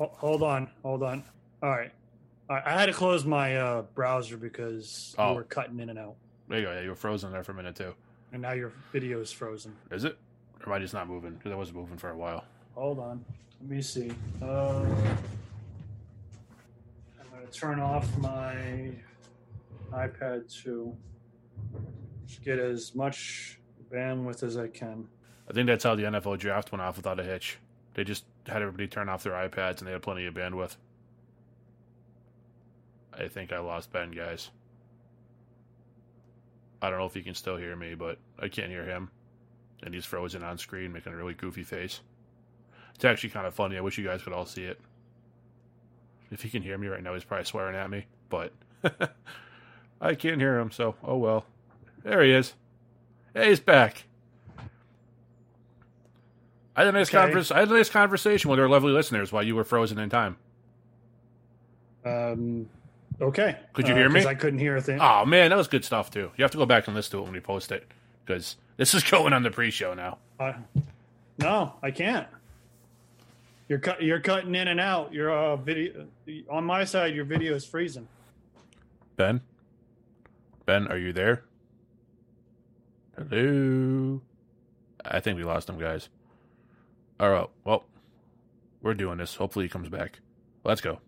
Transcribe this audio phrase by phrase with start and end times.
[0.00, 1.22] Ho- Hold on, hold on.
[1.62, 1.92] All right.
[2.48, 2.66] All right.
[2.66, 5.30] I had to close my uh, browser because Oh.
[5.30, 6.16] you were cutting in and out,
[6.48, 6.72] There you go.
[6.72, 7.94] Yeah, you were frozen there for a minute too.
[8.32, 9.76] and now your video is frozen.
[9.92, 10.16] Is it?
[10.60, 11.32] Or am I just not moving?
[11.34, 12.44] Because I wasn't moving for a while.
[12.74, 13.24] Hold on.
[13.60, 14.10] Let me see.
[14.42, 14.86] Uh, I'm
[17.30, 18.90] going to turn off my
[19.92, 20.96] iPad to
[22.44, 23.58] get as much
[23.92, 25.08] bandwidth as I can.
[25.48, 27.58] I think that's how the NFL draft went off without a hitch.
[27.94, 30.76] They just had everybody turn off their iPads and they had plenty of bandwidth.
[33.12, 34.50] I think I lost Ben, guys.
[36.82, 39.10] I don't know if you can still hear me, but I can't hear him.
[39.82, 42.00] And he's frozen on screen, making a really goofy face.
[42.94, 43.76] It's actually kind of funny.
[43.76, 44.80] I wish you guys could all see it.
[46.30, 48.52] If he can hear me right now, he's probably swearing at me, but
[50.00, 51.44] I can't hear him, so oh well.
[52.04, 52.54] There he is.
[53.34, 54.04] Hey, he's back.
[56.80, 57.22] I had a nice Okay.
[57.24, 60.08] convers- I had a nice conversation with our lovely listeners while you were frozen in
[60.08, 60.38] time.
[62.06, 62.70] Um,
[63.20, 63.58] okay.
[63.74, 64.24] Could you hear me?
[64.24, 64.98] I couldn't hear a thing.
[64.98, 66.30] Oh man, that was good stuff too.
[66.38, 67.86] You have to go back and listen to it when we post it
[68.24, 70.16] because this is going on the pre-show now.
[70.38, 70.54] Uh,
[71.36, 72.26] no, I can't.
[73.68, 74.02] You're cut.
[74.02, 75.12] You're cutting in and out.
[75.12, 76.06] Your uh, video
[76.48, 77.14] on my side.
[77.14, 78.08] Your video is freezing.
[79.16, 79.42] Ben,
[80.64, 81.44] Ben, are you there?
[83.18, 84.22] Hello.
[85.04, 86.08] I think we lost him, guys.
[87.20, 87.46] All right.
[87.64, 87.84] Well,
[88.80, 89.34] we're doing this.
[89.34, 90.20] Hopefully, he comes back.
[90.64, 91.00] Let's go.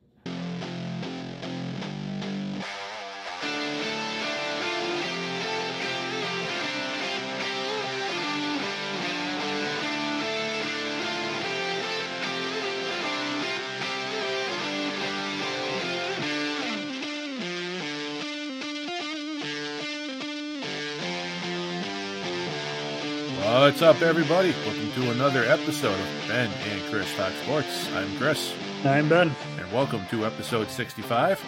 [23.73, 24.55] What's up, everybody?
[24.67, 27.91] Welcome to another episode of Ben and Chris Talk Sports.
[27.95, 28.53] I'm Chris,
[28.85, 29.35] I'm Ben.
[29.59, 31.43] and welcome to episode 65.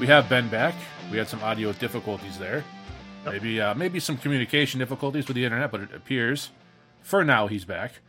[0.00, 0.74] We have Ben back.
[1.12, 2.64] We had some audio difficulties there.
[3.24, 3.34] Yep.
[3.34, 6.50] Maybe, uh, maybe some communication difficulties with the internet, but it appears
[7.02, 8.00] for now he's back.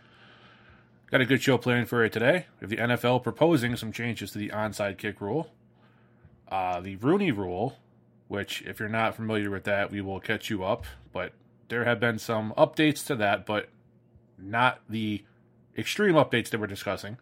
[1.12, 2.48] Got a good show planned for you today.
[2.60, 5.52] We have the NFL proposing some changes to the onside kick rule,
[6.48, 7.78] uh, the Rooney rule,
[8.28, 10.86] which, if you're not familiar with that, we will catch you up.
[11.14, 11.34] But
[11.72, 13.70] there have been some updates to that, but
[14.38, 15.24] not the
[15.78, 17.18] extreme updates that we're discussing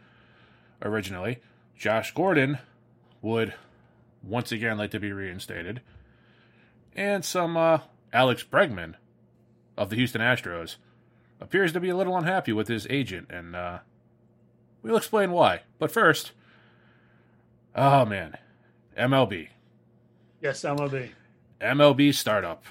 [0.81, 1.37] originally.
[1.77, 2.57] Josh Gordon
[3.21, 3.53] would
[4.23, 5.81] once again like to be reinstated,
[6.95, 8.95] and some uh, Alex Bregman
[9.77, 10.77] of the Houston Astros
[11.39, 13.79] appears to be a little unhappy with his agent, and uh,
[14.81, 15.61] we'll explain why.
[15.77, 16.31] But first,
[17.75, 18.35] oh man,
[18.97, 19.49] MLB.
[20.41, 21.11] Yes, MLB.
[21.61, 22.63] MLB startup.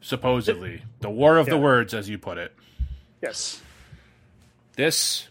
[0.00, 0.82] Supposedly.
[1.00, 2.54] The war of the words, as you put it.
[3.20, 3.60] Yes.
[4.76, 5.28] This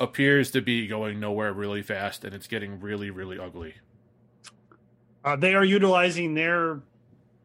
[0.00, 3.74] appears to be going nowhere really fast, and it's getting really, really ugly.
[5.24, 6.80] Uh, they are utilizing their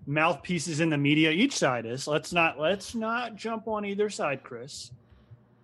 [0.05, 1.31] mouthpieces in the media.
[1.31, 2.07] Each side is.
[2.07, 4.91] Let's not let's not jump on either side, Chris.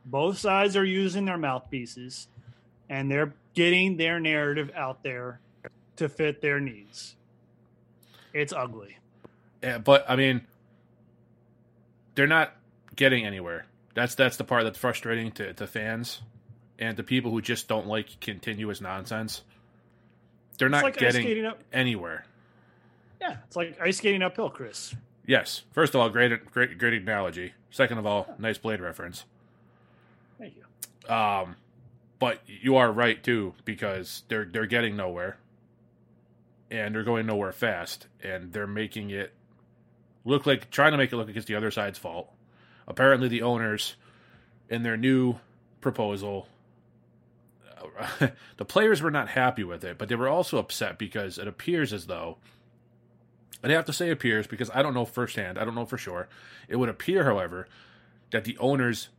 [0.05, 2.27] Both sides are using their mouthpieces,
[2.89, 5.39] and they're getting their narrative out there
[5.97, 7.15] to fit their needs.
[8.33, 8.97] It's ugly.
[9.61, 10.41] Yeah, but I mean,
[12.15, 12.53] they're not
[12.95, 13.65] getting anywhere.
[13.93, 16.21] That's that's the part that's frustrating to, to fans
[16.77, 19.43] and to people who just don't like continuous nonsense.
[20.57, 22.25] They're It's not like getting anywhere.
[23.21, 24.95] Yeah, it's like ice skating uphill, Chris.
[25.25, 25.63] Yes.
[25.73, 27.53] First of all, great great great analogy.
[27.71, 29.25] Second of all, nice blade reference.
[30.37, 31.13] Thank you.
[31.13, 31.55] Um,
[32.17, 35.37] but you are right too because they're they're getting nowhere,
[36.71, 39.33] and they're going nowhere fast, and they're making it
[40.25, 42.31] look like trying to make it look like it's the other side's fault.
[42.87, 43.95] Apparently, the owners
[44.69, 45.35] in their new
[45.81, 46.47] proposal,
[48.57, 51.93] the players were not happy with it, but they were also upset because it appears
[51.93, 52.37] as though.
[53.61, 55.57] And I have to say appears because I don't know firsthand.
[55.57, 56.29] I don't know for sure.
[56.67, 57.67] It would appear, however,
[58.31, 59.09] that the owners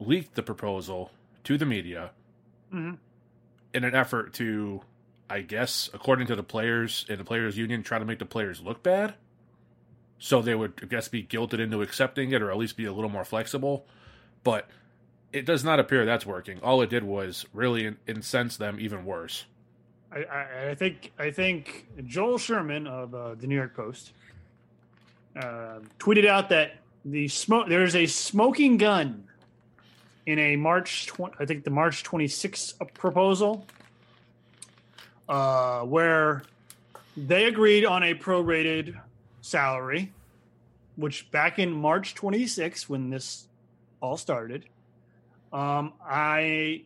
[0.00, 1.10] leaked the proposal
[1.44, 2.10] to the media
[2.72, 2.98] Mhm.
[3.72, 4.82] in an effort to,
[5.30, 8.60] I guess, according to the players in the players' union, try to make the players
[8.60, 9.14] look bad.
[10.18, 12.92] So they would, I guess, be guilted into accepting it, or at least be a
[12.92, 13.86] little more flexible.
[14.44, 14.68] But
[15.32, 16.58] it does not appear that's working.
[16.62, 19.44] All it did was really incense them even worse.
[20.10, 24.12] I, I, I think I think Joel Sherman of uh, the New York Post
[25.36, 29.24] uh, tweeted out that the smoke there is a smoking gun
[30.24, 33.66] in a March tw- I think the March 26th proposal
[35.28, 36.42] uh, where
[37.16, 38.98] they agreed on a prorated
[39.46, 40.12] salary,
[40.96, 43.48] which back in March 26 when this
[44.00, 44.64] all started,
[45.52, 46.82] um, I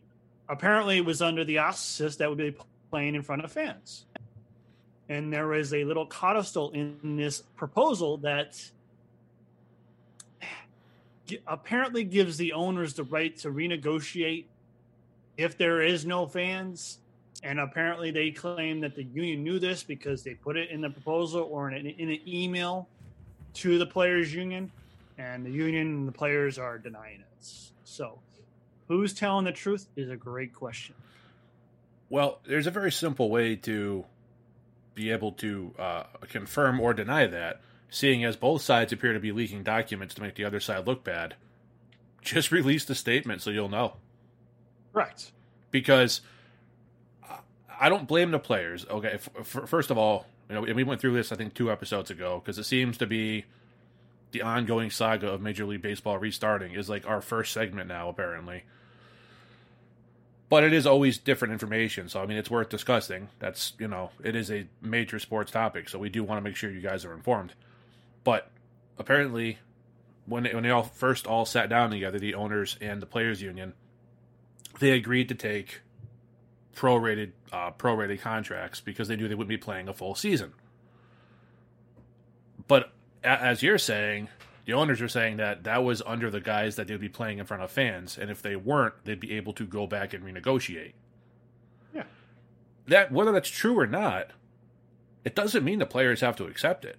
[0.47, 2.55] apparently was under the auspices that would be
[2.89, 4.05] playing in front of fans.
[5.09, 8.61] And there is a little codicil in this proposal that
[11.47, 14.45] apparently gives the owners the right to renegotiate
[15.37, 16.99] if there is no fans.
[17.43, 20.89] And apparently they claim that the union knew this because they put it in the
[20.89, 22.87] proposal or in an, in an email
[23.55, 24.71] to the players union
[25.17, 27.47] and the union and the players are denying it.
[27.83, 28.19] So,
[28.87, 30.95] who's telling the truth is a great question.
[32.09, 34.05] Well, there's a very simple way to
[34.93, 39.31] be able to uh, confirm or deny that, seeing as both sides appear to be
[39.31, 41.35] leaking documents to make the other side look bad.
[42.21, 43.93] Just release the statement so you'll know.
[44.93, 45.31] Right.
[45.71, 46.21] Because
[47.81, 48.85] I don't blame the players.
[48.87, 52.39] Okay, first of all, you know, we went through this I think two episodes ago
[52.39, 53.45] because it seems to be
[54.31, 58.63] the ongoing saga of Major League Baseball restarting is like our first segment now, apparently.
[60.47, 63.29] But it is always different information, so I mean, it's worth discussing.
[63.39, 66.55] That's you know, it is a major sports topic, so we do want to make
[66.55, 67.53] sure you guys are informed.
[68.23, 68.51] But
[68.99, 69.57] apparently,
[70.27, 73.41] when they, when they all first all sat down together, the owners and the players
[73.41, 73.73] union,
[74.79, 75.81] they agreed to take
[76.75, 80.53] prorated uh, prorated contracts because they knew they wouldn't be playing a full season.
[82.67, 82.91] But
[83.23, 84.29] as you're saying,
[84.65, 87.45] the owners are saying that that was under the guise that they'd be playing in
[87.45, 90.93] front of fans, and if they weren't, they'd be able to go back and renegotiate.
[91.93, 92.03] Yeah.
[92.87, 94.31] That whether that's true or not,
[95.23, 96.97] it doesn't mean the players have to accept it.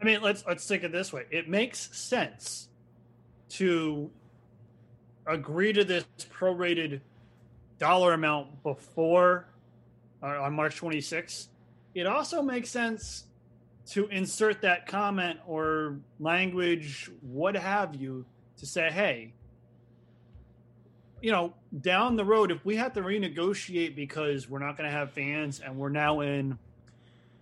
[0.00, 1.24] I mean, let's let's think it this way.
[1.30, 2.68] It makes sense
[3.50, 4.10] to
[5.26, 7.00] agree to this prorated
[7.78, 9.48] dollar amount before
[10.22, 11.48] uh, on March 26th.
[11.94, 13.24] It also makes sense
[13.90, 18.24] to insert that comment or language, what have you,
[18.58, 19.32] to say, hey,
[21.20, 24.96] you know, down the road, if we have to renegotiate because we're not going to
[24.96, 26.58] have fans and we're now in,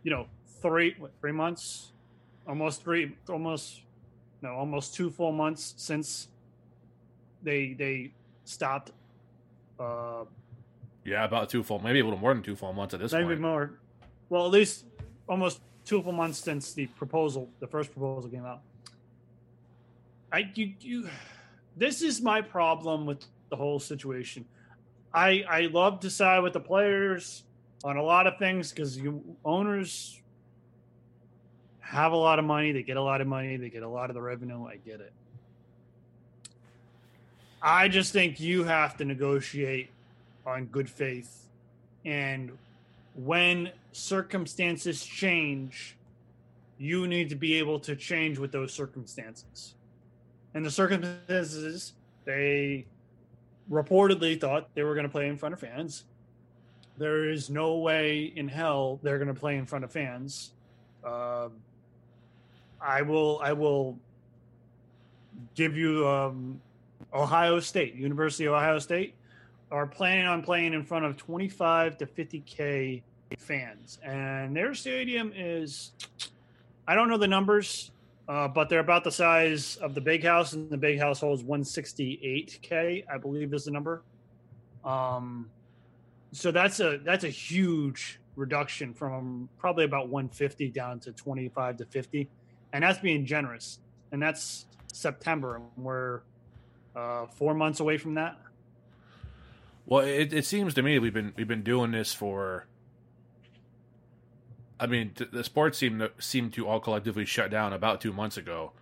[0.03, 0.27] you know,
[0.63, 1.93] three what, three months,
[2.47, 3.83] almost three, almost
[4.43, 6.29] no, almost two full months since
[7.43, 8.13] they they
[8.45, 8.93] stopped.
[9.79, 10.25] Uh,
[11.05, 13.25] yeah, about two full, maybe a little more than two full months at this maybe
[13.25, 13.41] point.
[13.41, 13.71] Maybe more.
[14.29, 14.85] Well, at least
[15.29, 18.63] almost two full months since the proposal, the first proposal came out.
[20.33, 21.09] I you, you
[21.77, 24.45] this is my problem with the whole situation.
[25.15, 27.45] I I love to side with the players
[27.85, 30.21] on a lot of things because you owners
[31.81, 34.11] have a lot of money, they get a lot of money, they get a lot
[34.11, 34.67] of the revenue.
[34.67, 35.13] I get it.
[37.67, 39.91] I just think you have to negotiate
[40.47, 41.49] on good faith
[42.05, 42.53] and
[43.17, 45.97] when circumstances change,
[46.79, 49.75] you need to be able to change with those circumstances.
[50.55, 52.87] And the circumstances, they
[53.69, 56.05] reportedly thought they were going to play in front of fans.
[56.99, 60.53] There is no way in hell they're going to play in front of fans.
[61.05, 61.49] Uh,
[62.81, 63.41] I will.
[63.43, 63.99] I will
[65.55, 66.61] give you um,
[67.13, 69.15] Ohio State, University of Ohio State
[69.71, 73.03] are planning on playing in front of 25 to 50k
[73.39, 75.93] fans, and their stadium is
[76.87, 77.91] I don't know the numbers,
[78.29, 81.43] uh, but they're about the size of the big house, and the big house holds
[81.43, 84.03] 168k, I believe is the number.
[84.85, 85.51] Um,
[86.33, 91.85] so that's a that's a huge reduction from probably about 150 down to 25 to
[91.87, 92.29] 50,
[92.73, 93.81] and that's being generous.
[94.13, 96.21] And that's September, and we're
[96.97, 98.39] uh, four months away from that.
[99.85, 102.67] Well, it, it seems to me we've been we've been doing this for.
[104.79, 108.37] I mean, the sports seem to seem to all collectively shut down about two months
[108.37, 108.73] ago.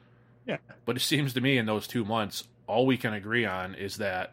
[0.46, 3.74] Yeah, but it seems to me in those two months, all we can agree on
[3.74, 4.32] is that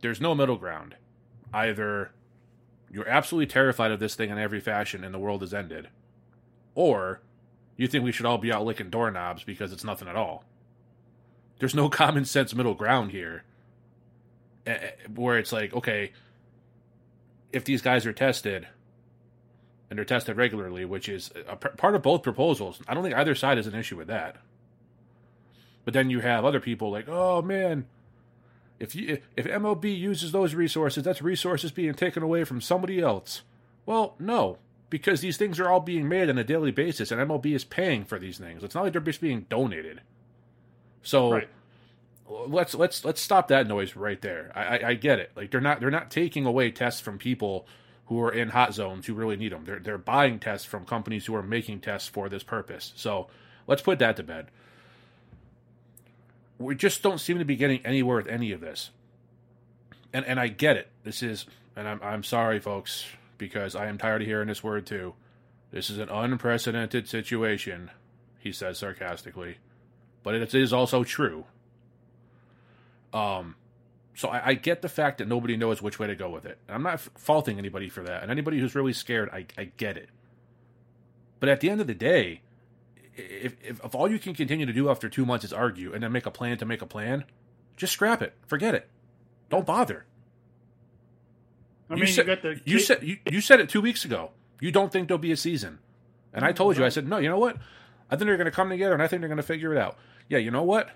[0.00, 0.96] there's no middle ground.
[1.52, 2.12] Either
[2.90, 5.88] you're absolutely terrified of this thing in every fashion and the world has ended,
[6.74, 7.20] or
[7.76, 10.44] you think we should all be out licking doorknobs because it's nothing at all.
[11.64, 13.42] There's no common sense middle ground here
[15.14, 16.12] where it's like, okay,
[17.54, 18.68] if these guys are tested
[19.88, 23.34] and they're tested regularly, which is a part of both proposals, I don't think either
[23.34, 24.36] side has an issue with that.
[25.86, 27.86] But then you have other people like, oh man,
[28.78, 33.40] if you if MLB uses those resources, that's resources being taken away from somebody else.
[33.86, 34.58] Well, no,
[34.90, 38.04] because these things are all being made on a daily basis, and MLB is paying
[38.04, 38.62] for these things.
[38.62, 40.02] It's not like they're just being donated.
[41.04, 41.32] So.
[41.32, 41.48] Right
[42.26, 44.50] let's let's let's stop that noise right there.
[44.54, 45.30] I, I, I, get it.
[45.36, 47.66] Like they're not they're not taking away tests from people
[48.06, 49.64] who are in hot zones who really need them.
[49.64, 52.92] They're they're buying tests from companies who are making tests for this purpose.
[52.96, 53.28] So
[53.66, 54.46] let's put that to bed.
[56.58, 58.90] We just don't seem to be getting anywhere with any of this.
[60.12, 60.88] and and I get it.
[61.02, 61.46] This is,
[61.76, 63.04] and I'm I'm sorry, folks,
[63.38, 65.14] because I am tired of hearing this word too.
[65.70, 67.90] This is an unprecedented situation,
[68.38, 69.56] he says sarcastically,
[70.24, 71.44] but it is also true.
[73.12, 73.54] Um,
[74.16, 76.58] so I, I get the fact that nobody knows which way to go with it.
[76.68, 79.96] I'm not f- faulting anybody for that, and anybody who's really scared, I I get
[79.96, 80.08] it.
[81.38, 82.40] But at the end of the day,
[83.14, 86.02] if, if, if all you can continue to do after two months is argue and
[86.02, 87.24] then make a plan to make a plan,
[87.76, 88.34] just scrap it.
[88.46, 88.88] Forget it.
[89.50, 90.06] Don't bother.
[91.90, 94.04] I you mean, said, you got the you said you, you said it two weeks
[94.04, 94.30] ago.
[94.60, 95.80] You don't think there'll be a season,
[96.32, 96.84] and I told you.
[96.84, 97.18] I said no.
[97.18, 97.58] You know what?
[98.10, 99.78] I think they're going to come together, and I think they're going to figure it
[99.78, 99.98] out.
[100.28, 100.90] Yeah, you know what?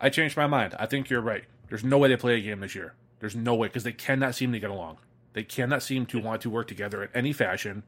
[0.00, 0.74] I changed my mind.
[0.78, 1.44] I think you're right.
[1.68, 2.94] There's no way they play a game this year.
[3.20, 4.98] There's no way because they cannot seem to get along.
[5.32, 7.82] They cannot seem to want to work together in any fashion.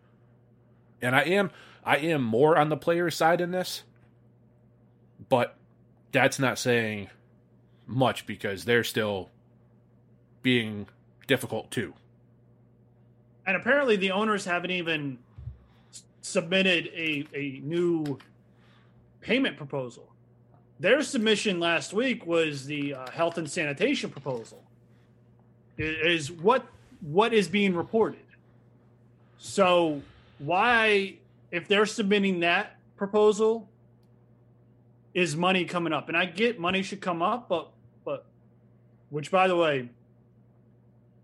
[1.00, 1.50] And I am
[1.84, 3.82] I am more on the player's side in this,
[5.28, 5.56] but
[6.12, 7.08] that's not saying
[7.86, 9.30] much because they're still
[10.42, 10.86] being
[11.26, 11.94] difficult too.
[13.46, 15.18] and apparently the owners haven't even
[16.20, 18.18] submitted a, a new
[19.20, 20.11] payment proposal.
[20.82, 24.64] Their submission last week was the uh, health and sanitation proposal.
[25.78, 26.66] I- Is what
[27.00, 28.18] what is being reported.
[29.38, 30.02] So
[30.40, 31.14] why,
[31.52, 33.68] if they're submitting that proposal,
[35.14, 36.08] is money coming up?
[36.08, 37.70] And I get money should come up, but
[38.04, 38.24] but
[39.10, 39.88] which by the way,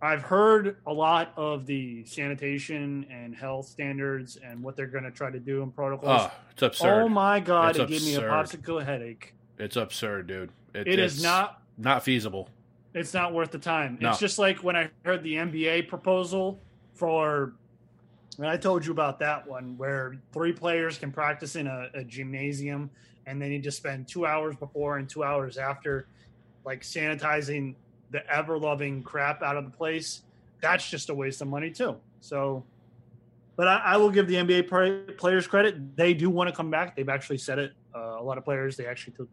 [0.01, 5.11] I've heard a lot of the sanitation and health standards and what they're going to
[5.11, 6.23] try to do in protocols.
[6.27, 7.03] Oh, it's absurd.
[7.03, 8.63] oh my god, It's it gave me a absurd.
[8.63, 9.35] popsicle headache.
[9.59, 10.51] It's absurd, dude.
[10.75, 12.49] It, It is not not feasible.
[12.95, 13.99] it's not worth the time.
[14.01, 14.11] No.
[14.11, 16.61] It's just like when I heard the NBA proposal
[16.95, 17.53] for
[18.39, 22.05] and I told you about that one where three players can practice in a, a
[22.05, 22.91] gymnasium
[23.27, 26.07] and they need to spend two hours before and two hours after
[26.65, 27.75] like sanitizing
[28.11, 30.23] the ever loving crap out of the place.
[30.61, 31.97] That's just a waste of money too.
[32.21, 32.65] So
[33.57, 35.97] but I, I will give the NBA players credit.
[35.97, 36.95] They do want to come back.
[36.95, 37.73] They've actually said it.
[37.93, 39.29] Uh, a lot of players they actually took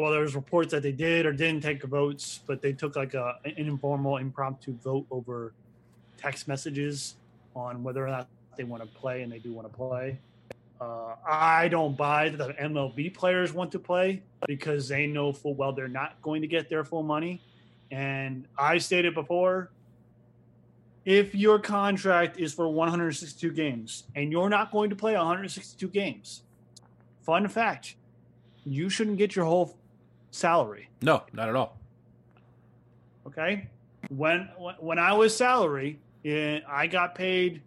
[0.00, 3.14] well, there was reports that they did or didn't take votes, but they took like
[3.14, 5.52] a an informal, impromptu vote over
[6.16, 7.16] text messages
[7.54, 10.18] on whether or not they want to play, and they do want to play.
[10.80, 15.54] Uh, I don't buy that the MLB players want to play because they know full
[15.54, 17.42] well they're not going to get their full money.
[17.90, 19.70] And I stated before,
[21.04, 26.42] if your contract is for 162 games and you're not going to play 162 games,
[27.22, 27.96] fun fact,
[28.64, 29.76] you shouldn't get your whole
[30.30, 30.88] salary.
[31.02, 31.78] No, not at all.
[33.26, 33.68] Okay,
[34.08, 37.62] when when I was salary, eh, I got paid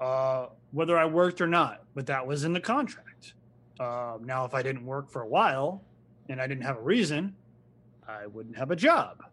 [0.00, 3.34] uh, whether I worked or not, but that was in the contract.
[3.80, 5.82] Um, now, if I didn't work for a while
[6.28, 7.34] and I didn't have a reason,
[8.06, 9.24] I wouldn't have a job.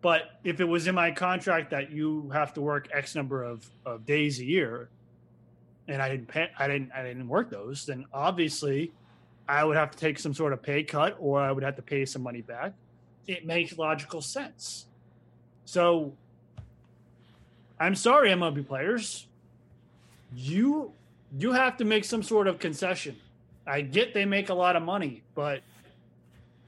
[0.00, 3.68] But if it was in my contract that you have to work X number of,
[3.86, 4.90] of days a year,
[5.88, 8.92] and I didn't pay, I didn't I didn't work those, then obviously
[9.48, 11.82] I would have to take some sort of pay cut or I would have to
[11.82, 12.72] pay some money back.
[13.26, 14.86] It makes logical sense.
[15.64, 16.14] So
[17.78, 19.26] I'm sorry, MLB players.
[20.34, 20.92] You
[21.36, 23.16] you have to make some sort of concession.
[23.66, 25.62] I get they make a lot of money, but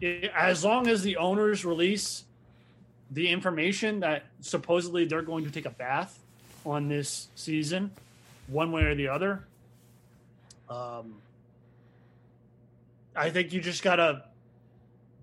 [0.00, 2.24] it, as long as the owners release
[3.10, 6.18] the information that supposedly they're going to take a bath
[6.64, 7.92] on this season,
[8.48, 9.44] one way or the other,
[10.68, 11.14] um,
[13.16, 14.24] I think you just gotta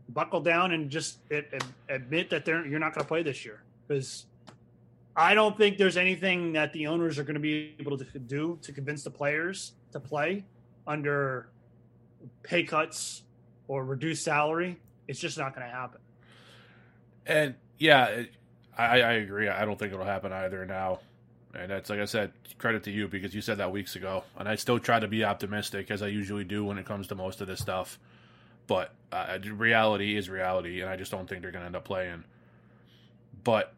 [0.09, 3.45] buckle down and just ad- ad- admit that they're you're not going to play this
[3.45, 4.25] year because
[5.15, 8.57] I don't think there's anything that the owners are going to be able to do
[8.61, 10.43] to convince the players to play
[10.87, 11.49] under
[12.41, 13.23] pay cuts
[13.67, 14.79] or reduced salary.
[15.07, 15.99] It's just not going to happen.
[17.25, 18.23] And yeah,
[18.77, 19.49] I, I agree.
[19.49, 20.99] I don't think it'll happen either now.
[21.53, 24.49] And that's like I said, credit to you because you said that weeks ago, and
[24.49, 27.41] I still try to be optimistic as I usually do when it comes to most
[27.41, 27.99] of this stuff.
[28.65, 31.83] But uh, reality is reality, and I just don't think they're going to end up
[31.83, 32.23] playing.
[33.43, 33.73] But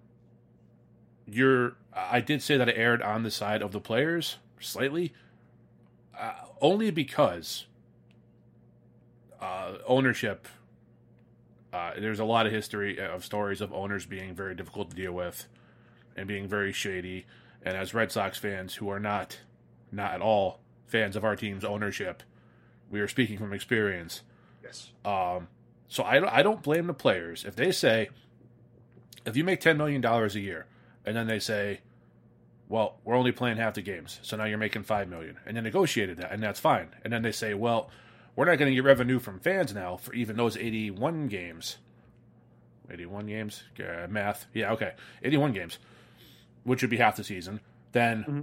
[1.27, 5.13] you're, I did say that I aired on the side of the players slightly,
[6.17, 7.65] uh, only because
[9.41, 10.47] uh, ownership
[11.73, 15.11] uh, there's a lot of history of stories of owners being very difficult to deal
[15.11, 15.47] with
[16.15, 17.25] and being very shady.
[17.65, 19.39] And as Red Sox fans who are not,
[19.91, 22.21] not at all fans of our team's ownership,
[22.91, 24.21] we are speaking from experience.
[24.63, 24.91] Yes.
[25.03, 25.47] Um,
[25.87, 27.43] so I, I don't blame the players.
[27.43, 28.09] If they say,
[29.25, 30.67] if you make $10 million a year,
[31.03, 31.81] and then they say,
[32.67, 35.61] well, we're only playing half the games, so now you're making 5 million, and they
[35.61, 36.89] negotiated that, and that's fine.
[37.03, 37.89] And then they say, well,
[38.35, 41.77] we're not going to get revenue from fans now for even those 81 games.
[42.89, 44.45] 81 games, uh, math.
[44.53, 44.93] Yeah, okay,
[45.23, 45.79] 81 games,
[46.65, 47.61] which would be half the season.
[47.93, 48.41] Then Mm-hmm.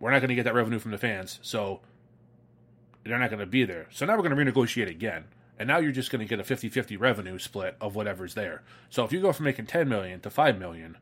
[0.00, 1.80] we're not going to get that revenue from the fans, so
[3.04, 3.86] they're not going to be there.
[3.90, 5.24] So now we're going to renegotiate again.
[5.58, 8.62] And now you're just going to get a 50-50 revenue split of whatever's there.
[8.90, 10.96] So if you go from making 10 million to 5 million,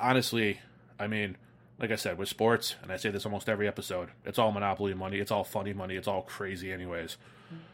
[0.00, 0.60] honestly,
[0.98, 1.36] I mean,
[1.78, 4.94] like I said, with sports, and I say this almost every episode, it's all monopoly
[4.94, 7.16] money, it's all funny money, it's all crazy anyways.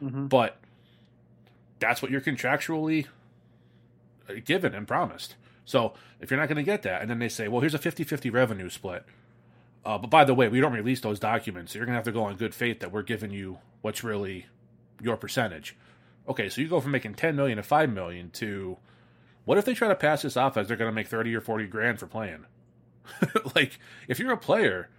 [0.03, 0.29] Mhm.
[0.29, 0.57] But
[1.79, 3.07] that's what you're contractually
[4.29, 5.37] uh, given and promised.
[5.71, 7.79] So if you're not going to get that, and then they say, well, here's a
[7.79, 9.05] 50 50 revenue split.
[9.85, 11.73] Uh, but by the way, we don't release those documents.
[11.73, 14.03] So you're going to have to go on good faith that we're giving you what's
[14.03, 14.47] really
[15.01, 15.77] your percentage.
[16.29, 18.77] Okay, so you go from making 10 million to 5 million to
[19.45, 21.41] what if they try to pass this off as they're going to make 30 or
[21.41, 22.47] 40 grand for playing?
[23.55, 24.91] like, if you're a player,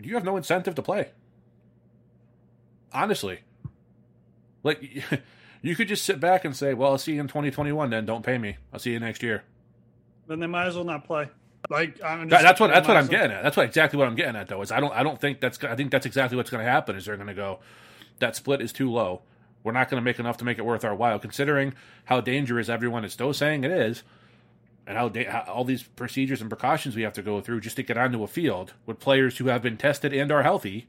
[0.00, 1.10] you have no incentive to play.
[2.92, 3.40] Honestly.
[4.62, 5.02] Like,
[5.66, 8.06] you could just sit back and say, well, I'll see you in 2021 then.
[8.06, 8.56] Don't pay me.
[8.72, 9.42] I'll see you next year.
[10.28, 11.28] Then they might as well not play.
[11.70, 13.42] Like I'm That- that's what that's what I'm getting at.
[13.42, 14.62] That's what exactly what I'm getting at though.
[14.62, 16.94] Is I don't I don't think that's I think that's exactly what's going to happen.
[16.96, 17.58] Is they're going to go
[18.18, 19.22] that split is too low.
[19.64, 22.68] We're not going to make enough to make it worth our while, considering how dangerous
[22.68, 24.04] everyone is still saying it is,
[24.86, 27.74] and how, da- how all these procedures and precautions we have to go through just
[27.76, 30.86] to get onto a field with players who have been tested and are healthy,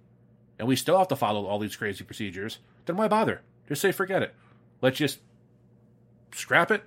[0.59, 2.59] and we still have to follow all these crazy procedures.
[2.85, 3.41] Then why bother?
[3.67, 4.35] Just say forget it.
[4.81, 5.19] Let's just
[6.33, 6.83] scrap it,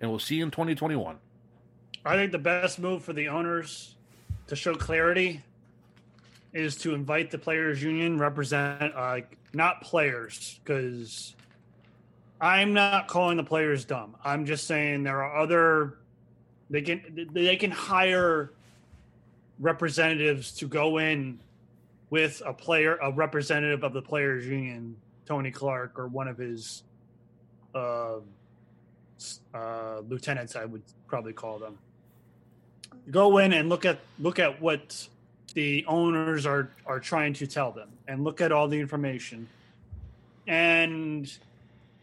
[0.00, 1.16] and we'll see you in 2021.
[2.04, 3.94] I think the best move for the owners
[4.46, 5.42] to show clarity
[6.52, 9.20] is to invite the players union represent uh,
[9.52, 11.34] not players because
[12.40, 14.16] I'm not calling the players dumb.
[14.24, 15.98] I'm just saying there are other
[16.70, 18.52] they can they can hire
[19.58, 21.38] representatives to go in
[22.10, 24.96] with a player a representative of the players union
[25.26, 26.82] Tony Clark or one of his
[27.74, 28.16] uh,
[29.54, 31.78] uh, lieutenants I would probably call them.
[33.10, 35.08] Go in and look at look at what
[35.54, 39.48] the owners are are trying to tell them and look at all the information
[40.46, 41.38] and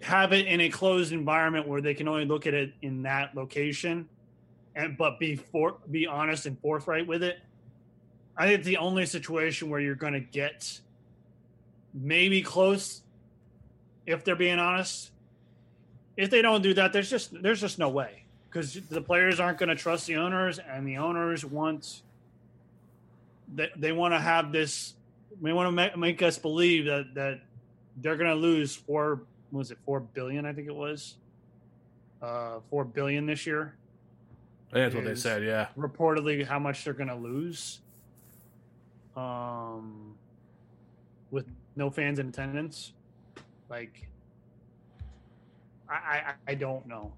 [0.01, 3.35] have it in a closed environment where they can only look at it in that
[3.35, 4.07] location
[4.75, 7.39] and but be for be honest and forthright with it.
[8.37, 10.79] I think the only situation where you're going to get
[11.93, 13.01] maybe close
[14.05, 15.11] if they're being honest
[16.17, 18.21] if they don't do that there's just there's just no way
[18.51, 22.01] because the players aren't going to trust the owners, and the owners want
[23.53, 24.93] they, they want to have this.
[25.41, 27.41] They want to make, make us believe that that
[27.97, 29.21] they're going to lose four.
[29.49, 30.45] what Was it four billion?
[30.45, 31.15] I think it was
[32.21, 33.75] uh, four billion this year.
[34.71, 35.43] That's what they said.
[35.43, 35.67] Yeah.
[35.77, 37.81] Reportedly, how much they're going to lose.
[39.15, 40.15] Um,
[41.31, 41.45] with
[41.75, 42.93] no fans in attendance,
[43.69, 44.07] like
[45.91, 47.13] I I, I don't know.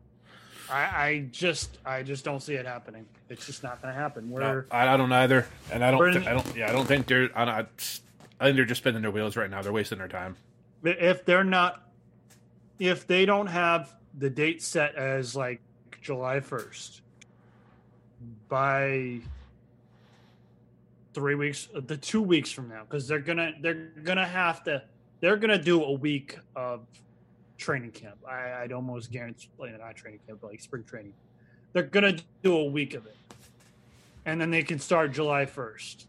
[0.70, 3.06] I, I just I just don't see it happening.
[3.30, 4.30] It's just not going to happen.
[4.30, 6.00] No, We're I, I don't either, and I don't.
[6.00, 6.56] We're I don't.
[6.56, 7.30] Yeah, I don't think they're.
[7.36, 8.02] I, don't,
[8.40, 9.62] I think they're just spinning their wheels right now.
[9.62, 10.38] They're wasting their time.
[10.84, 11.84] if they're not
[12.80, 15.62] if they don't have the date set as like
[16.02, 17.02] July 1st
[18.50, 19.20] by
[21.14, 24.84] 3 weeks uh, the 2 weeks from now cuz they're to they're to have to
[25.20, 26.86] they're going to do a week of
[27.58, 28.18] training camp.
[28.28, 31.14] I I'd almost guarantee well, not training camp but like spring training.
[31.74, 33.16] They're going to do a week of it.
[34.26, 36.06] And then they can start July 1st.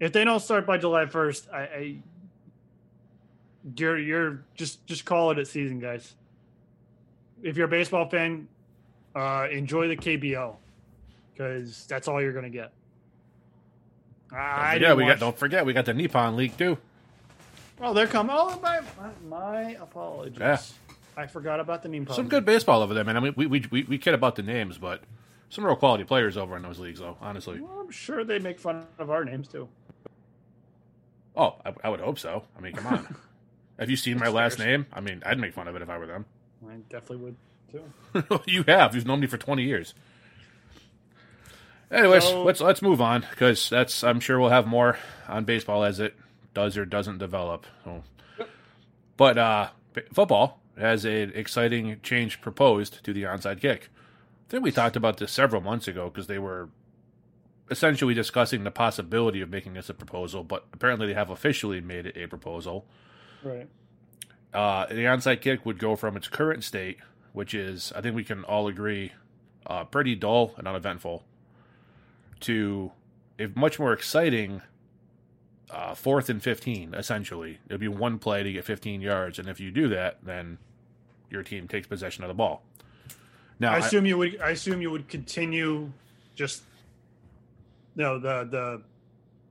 [0.00, 1.96] If they don't start by July 1st, I, I
[3.76, 6.14] you're you're just just call it a season, guys.
[7.42, 8.48] If you're a baseball fan,
[9.14, 10.56] uh, enjoy the KBO
[11.34, 12.72] because that's all you're gonna get.
[14.32, 15.20] I yeah, we watch- got.
[15.20, 16.78] Don't forget, we got the Nippon League too.
[17.80, 18.34] Oh, they're coming.
[18.38, 20.38] Oh, my my, my apologies.
[20.38, 20.58] Yeah.
[21.16, 22.06] I forgot about the name.
[22.12, 23.16] Some good baseball over there, man.
[23.16, 25.02] I mean, we we we, we kid about the names, but
[25.48, 27.16] some real quality players over in those leagues, though.
[27.20, 27.60] Honestly.
[27.60, 29.68] Well, I'm sure they make fun of our names too.
[31.36, 32.44] Oh, I, I would hope so.
[32.56, 33.16] I mean, come on.
[33.78, 34.86] Have you seen my last name?
[34.92, 36.26] I mean, I'd make fun of it if I were them.
[36.68, 37.36] I definitely would
[37.70, 38.40] too.
[38.46, 38.94] you have.
[38.94, 39.94] You've known me for twenty years.
[41.90, 45.84] Anyways, So- let's let's move on because that's I'm sure we'll have more on baseball
[45.84, 46.14] as it
[46.54, 47.66] does or doesn't develop.
[47.84, 48.02] So,
[49.16, 49.70] but uh,
[50.12, 53.88] football has an exciting change proposed to the onside kick.
[54.48, 56.68] I think we talked about this several months ago because they were
[57.70, 62.06] essentially discussing the possibility of making this a proposal, but apparently they have officially made
[62.06, 62.86] it a proposal
[63.42, 63.68] Right.
[64.54, 66.98] uh, the onside kick would go from its current state,
[67.34, 69.12] which is, I think we can all agree,
[69.66, 71.24] uh, pretty dull and uneventful,
[72.40, 72.92] to
[73.38, 74.62] a much more exciting
[75.70, 77.58] uh, fourth and 15, essentially.
[77.68, 80.58] It'd be one play to get 15 yards, and if you do that, then
[81.30, 82.62] your team takes possession of the ball.
[83.60, 84.40] Now, I I- assume you would.
[84.40, 85.90] I assume you would continue,
[86.34, 86.62] just
[87.96, 88.82] no the the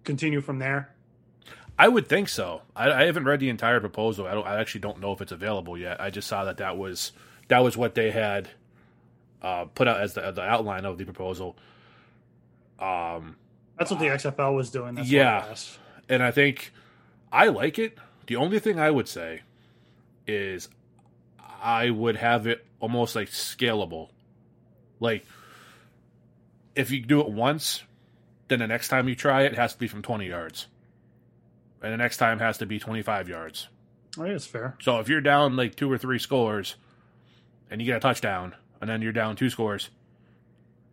[0.05, 0.93] continue from there.
[1.79, 2.61] I would think so.
[2.75, 4.25] I, I haven't read the entire proposal.
[4.25, 4.47] I don't.
[4.47, 6.01] I actually don't know if it's available yet.
[6.01, 7.11] I just saw that that was
[7.49, 8.49] that was what they had
[9.41, 11.55] uh, put out as the, the outline of the proposal.
[12.79, 13.35] Um,
[13.77, 14.95] That's what the XFL was doing.
[14.95, 15.53] That's Yeah.
[16.09, 16.23] What I asked.
[16.23, 16.71] and I think
[17.31, 17.97] I like it.
[18.27, 19.41] The only thing I would say
[20.25, 20.67] is
[21.61, 24.09] I would have it almost like scalable.
[24.99, 25.25] Like
[26.75, 27.83] if you do it once,
[28.47, 30.67] then the next time you try it, it has to be from 20 yards.
[31.81, 33.67] And the next time has to be 25 yards.
[34.17, 34.75] I think it's fair.
[34.81, 36.75] So if you're down like two or three scores
[37.69, 39.89] and you get a touchdown and then you're down two scores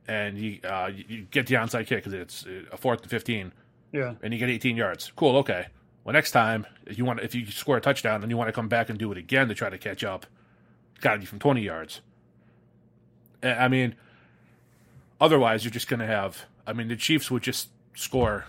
[0.07, 3.11] and you uh, you- you get the onside kick because it's uh, a fourth and
[3.11, 3.53] 15
[3.95, 4.15] Yeah.
[4.23, 5.13] and you get 18 yards.
[5.17, 5.67] Cool, okay.
[6.03, 8.53] Well, next time, if you want, if you score a touchdown and you want to
[8.53, 10.27] come back and do it again to try to catch up,
[11.01, 12.01] got to be from 20 yards.
[13.43, 13.95] I mean,
[15.21, 16.45] otherwise, you're just going to have.
[16.67, 18.45] I mean, the Chiefs would just score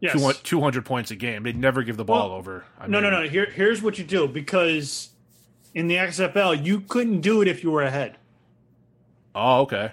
[0.00, 0.12] Yes.
[0.12, 1.42] 200, 200 points a game.
[1.44, 2.64] They'd never give the ball Well, over.
[2.78, 3.26] I No, no, no.
[3.28, 5.10] Here, here's what you do because
[5.74, 8.18] in the XFL, you couldn't do it if you were ahead.
[9.34, 9.92] Oh, okay.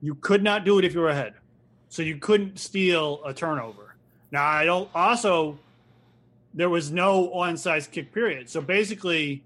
[0.00, 1.34] You could not do it if you were ahead.
[1.88, 3.96] So you couldn't steal a turnover.
[4.30, 5.58] Now, I don't also,
[6.54, 8.48] there was no onside kick period.
[8.50, 9.42] So basically,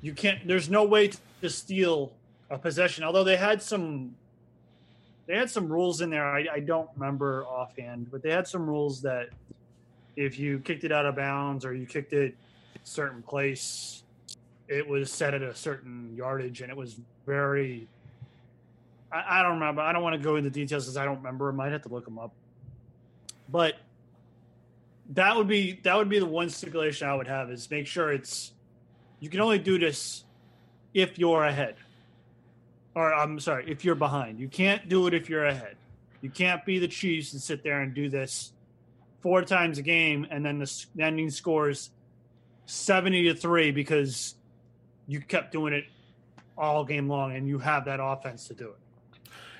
[0.00, 1.10] you can't, there's no way
[1.42, 2.12] to steal
[2.48, 3.04] a possession.
[3.04, 4.14] Although they had some,
[5.26, 6.24] they had some rules in there.
[6.24, 9.28] I, I don't remember offhand, but they had some rules that
[10.16, 12.34] if you kicked it out of bounds or you kicked it
[12.84, 14.02] certain place,
[14.68, 17.86] it was set at a certain yardage and it was very
[19.12, 19.82] I, I don't remember.
[19.82, 21.48] I don't want to go into details because I don't remember.
[21.48, 22.32] I might have to look them up.
[23.48, 23.76] But
[25.10, 28.12] that would be that would be the one stipulation I would have is make sure
[28.12, 28.52] it's
[29.18, 30.24] you can only do this
[30.94, 31.76] if you're ahead.
[32.94, 34.40] Or I'm sorry, if you're behind.
[34.40, 35.76] You can't do it if you're ahead.
[36.22, 38.52] You can't be the Chiefs and sit there and do this
[39.20, 41.90] four times a game and then the ending scores
[42.66, 44.34] 70 to 3 because
[45.06, 45.84] you kept doing it
[46.56, 48.78] all game long and you have that offense to do it.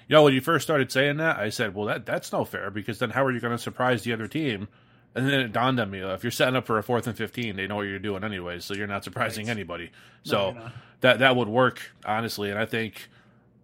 [0.09, 2.71] You know, when you first started saying that, I said, well, that that's no fair
[2.71, 4.69] because then how are you going to surprise the other team?
[5.15, 7.57] And then it dawned on me, if you're setting up for a fourth and 15,
[7.57, 9.53] they know what you're doing anyways, so you're not surprising Right.
[9.53, 9.91] anybody.
[10.23, 13.09] So you're that that would work honestly, and I think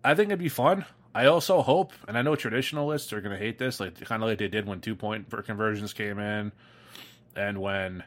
[0.05, 0.85] I think it'd be fun.
[1.15, 4.29] I also hope, and I know traditionalists are going to hate this, like kind of
[4.29, 6.53] like they did when two point for conversions came in,
[7.37, 8.03] and when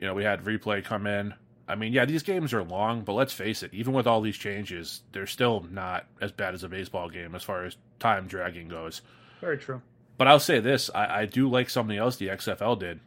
[0.00, 1.34] you know we had replay come in.
[1.66, 4.36] I mean, yeah, these games are long, but let's face it, even with all these
[4.36, 8.68] changes, they're still not as bad as a baseball game as far as time dragging
[8.68, 9.00] goes.
[9.40, 9.80] Very true.
[10.16, 13.00] But I'll say this: I, I do like something else the XFL did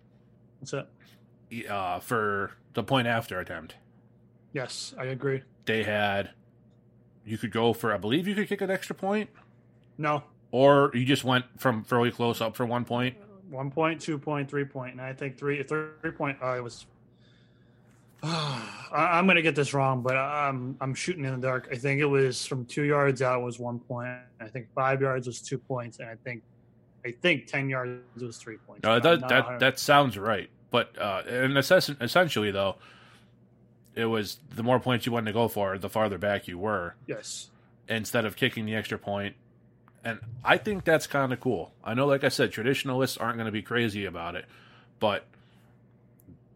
[0.59, 0.87] What's that?
[1.69, 3.75] uh, for the point after attempt.
[4.53, 5.43] Yes, I agree.
[5.65, 6.31] They had
[7.25, 9.29] you could go for, I believe, you could kick an extra point.
[9.97, 13.17] No, or you just went from fairly close up for one point.
[13.49, 16.37] one point, two point, three point, and I think three, three point.
[16.41, 16.85] Uh, it was.
[18.23, 21.67] I'm going to get this wrong, but I'm I'm shooting in the dark.
[21.71, 24.09] I think it was from two yards out was one point.
[24.39, 26.41] I think five yards was two points, and I think
[27.07, 28.83] I think ten yards was three points.
[28.83, 30.49] No, that that 100 that sounds right.
[30.69, 32.75] But uh, and essentially, though,
[33.95, 36.95] it was the more points you wanted to go for, the farther back you were,
[37.07, 37.49] yes,
[37.87, 38.99] instead of kicking the extra.
[40.03, 41.73] And I think that's kind of cool.
[41.83, 44.45] I know, like I said, traditionalists aren't going to be crazy about it,
[44.99, 45.25] but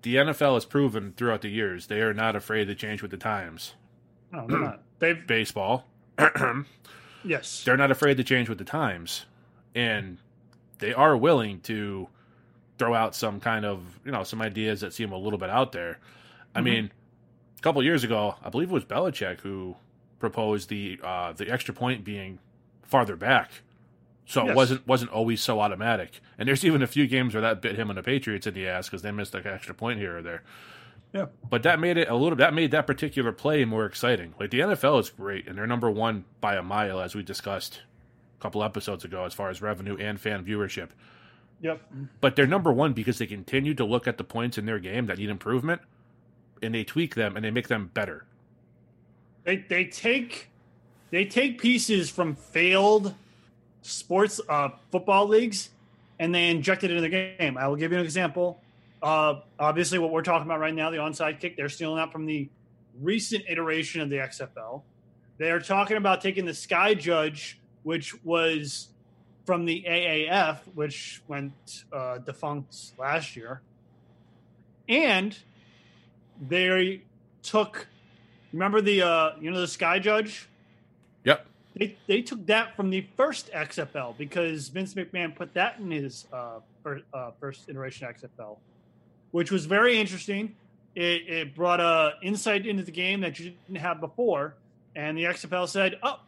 [0.02, 3.18] the NFL has proven throughout the years they are not afraid to change with the
[3.18, 3.74] times.
[4.32, 4.84] no, they're not.
[5.00, 5.88] They've Baseball,
[7.24, 9.26] yes, they're not afraid to change with the times,
[9.74, 10.20] and
[10.82, 12.10] they are willing to
[12.78, 15.72] throw out some kind of you know some ideas that seem a little bit out
[15.72, 16.00] there.
[16.54, 16.64] I Mhm.
[16.64, 16.92] mean,
[17.58, 19.78] a couple years ago, I believe it was Belichick who
[20.20, 22.40] proposed the uh, the extra point being
[22.84, 23.52] farther back,
[24.26, 26.20] so it wasn't wasn't always so automatic.
[26.38, 28.68] And there's even a few games where that bit him and the Patriots in the
[28.68, 30.44] ass because they missed an extra point here or there.
[31.14, 31.26] Yeah.
[31.50, 32.38] But that made it a little.
[32.38, 34.34] That made that particular play more exciting.
[34.40, 37.82] Like the NFL is great, and they're number one by a mile, as we discussed
[38.42, 40.90] couple episodes ago, as far as revenue and fan viewership.
[41.62, 41.82] yep,
[42.20, 45.06] But they're number one because they continue to look at the points in their game
[45.06, 45.82] that need improvement,
[46.62, 48.26] and they tweak them and they make them better.
[49.44, 50.50] they they take
[51.12, 53.14] they take pieces from failed
[53.82, 55.70] sports uh, football leagues
[56.20, 57.58] and they inject it into the game.
[57.58, 58.62] I will give you an example.
[59.02, 62.28] Uh, obviously, what we're talking about right now, the onside kick, they're stealing that from
[62.28, 62.48] the
[63.02, 64.84] recent iteration of the XFL.
[65.40, 68.90] They are talking about taking the Sky Judge, which was
[69.46, 73.62] from the AAF, which went uh, defunct last year,
[74.88, 75.38] and
[76.48, 77.02] they
[77.44, 77.88] took.
[78.54, 80.48] Remember the uh, you know the Sky Judge?
[81.24, 81.46] Yep.
[81.76, 86.26] they they took that from the first XFL because Vince McMahon put that in his
[86.34, 88.58] uh, first, uh, first iteration XFL,
[89.32, 90.56] which was very interesting.
[90.94, 94.56] It, it brought a insight into the game that you didn't have before,
[94.96, 96.20] and the XFL said, "Oh,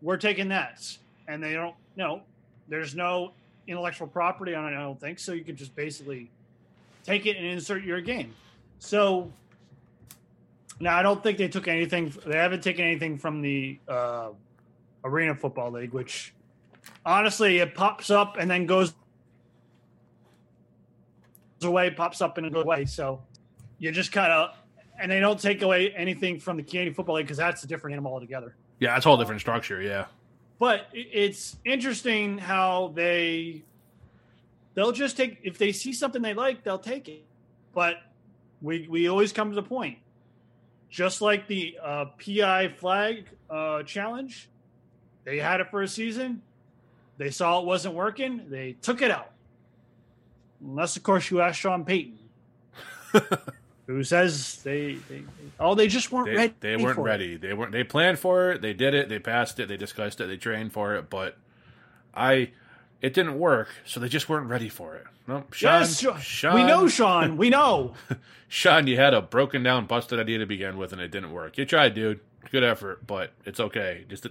[0.00, 0.98] we're taking that,"
[1.28, 1.74] and they don't.
[1.96, 2.22] No,
[2.68, 3.32] there's no
[3.66, 4.76] intellectual property on it.
[4.76, 5.32] I don't think so.
[5.32, 6.30] You can just basically
[7.04, 8.34] take it and insert your game.
[8.78, 9.32] So
[10.80, 12.12] now I don't think they took anything.
[12.26, 14.30] They haven't taken anything from the uh,
[15.04, 16.34] Arena Football League, which
[17.04, 18.94] honestly it pops up and then goes
[21.62, 22.84] away, pops up and goes away.
[22.86, 23.22] So
[23.78, 24.56] you just kind of,
[25.00, 27.94] and they don't take away anything from the Canadian Football League because that's a different
[27.94, 28.54] animal altogether.
[28.78, 29.80] Yeah, it's a whole different structure.
[29.80, 30.06] Yeah,
[30.62, 33.64] but it's interesting how they
[34.74, 37.24] they'll just take if they see something they like, they'll take it.
[37.74, 37.96] But
[38.60, 39.98] we we always come to the point,
[40.88, 44.48] just like the uh, PI flag uh, challenge,
[45.24, 46.42] they had it for a season.
[47.18, 48.42] They saw it wasn't working.
[48.48, 49.32] They took it out.
[50.60, 52.20] Unless, of course, you ask Sean Payton,
[53.86, 55.22] who says they, they,
[55.58, 56.54] oh they just weren't they, ready.
[56.60, 57.34] They weren't ready.
[57.34, 57.40] It.
[57.40, 57.72] They weren't.
[57.72, 58.62] They planned for it.
[58.62, 59.08] They did it.
[59.08, 59.68] They passed it.
[59.68, 60.26] They discussed it.
[60.26, 61.10] They trained for it.
[61.10, 61.36] But
[62.14, 62.52] I,
[63.00, 63.68] it didn't work.
[63.84, 65.04] So they just weren't ready for it.
[65.26, 67.36] No, Sean, yes, Sean, we know Sean.
[67.36, 67.94] We know.
[68.48, 71.56] Sean, you had a broken down, busted idea to begin with, and it didn't work.
[71.58, 72.20] You tried, dude.
[72.50, 74.04] Good effort, but it's okay.
[74.08, 74.26] Just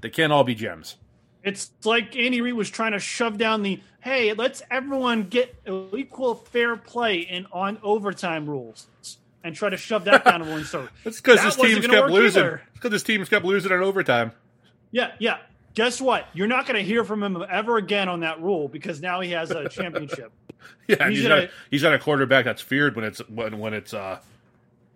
[0.00, 0.96] they can't all be gems.
[1.44, 5.54] It's like Andy Reid was trying to shove down the hey, let's everyone get
[5.94, 8.86] equal fair play in on overtime rules
[9.44, 10.90] and try to shove that down everyone's throat.
[11.04, 12.44] That's because his teams kept losing.
[12.44, 14.32] It's because his teams kept losing in overtime.
[14.90, 15.38] Yeah, yeah.
[15.74, 16.26] Guess what?
[16.32, 19.30] You're not going to hear from him ever again on that rule because now he
[19.32, 20.32] has a championship.
[20.88, 23.94] yeah, he's, he's got, he's got a quarterback that's feared when it's when when it's
[23.94, 24.18] uh,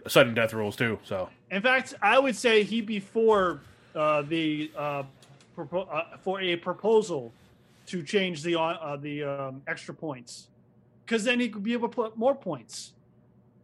[0.09, 0.99] sudden death rules too.
[1.05, 3.61] So, in fact, I would say he before
[3.95, 5.03] uh, the uh,
[5.59, 7.33] uh, for a proposal
[7.87, 10.49] to change the uh, the um, extra points
[11.05, 12.93] because then he could be able to put more points,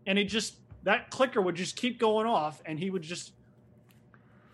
[0.06, 3.32] and it just that clicker would just keep going off, and he would just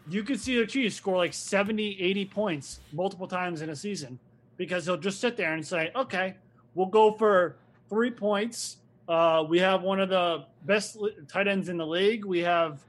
[0.09, 4.19] you could see the Chiefs score like 70, 80 points multiple times in a season
[4.57, 6.35] because he'll just sit there and say, okay,
[6.75, 7.57] we'll go for
[7.89, 8.79] three points.
[9.09, 12.25] Uh, we have one of the best tight ends in the league.
[12.25, 12.85] We have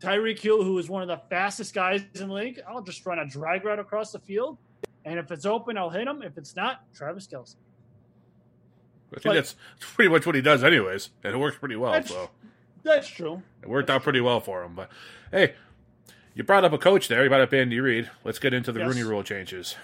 [0.00, 2.60] Tyreek Hill, who is one of the fastest guys in the league.
[2.68, 4.58] I'll just run a drag route across the field.
[5.04, 6.22] And if it's open, I'll hit him.
[6.22, 7.56] If it's not, Travis Kelce.
[9.10, 11.92] I think but, that's pretty much what he does, anyways, and it works pretty well.
[11.92, 12.28] That's, so
[12.82, 13.42] that's true.
[13.62, 14.74] It worked that's out pretty well for him.
[14.74, 14.90] But
[15.30, 15.54] hey,
[16.34, 17.22] you brought up a coach there.
[17.22, 18.10] You brought up Andy Reid.
[18.22, 18.88] Let's get into the yes.
[18.88, 19.76] Rooney Rule changes.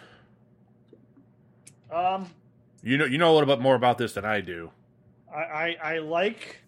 [1.91, 2.31] Um,
[2.83, 4.71] you know, you know a little bit more about this than I do.
[5.35, 6.59] I, I, I like,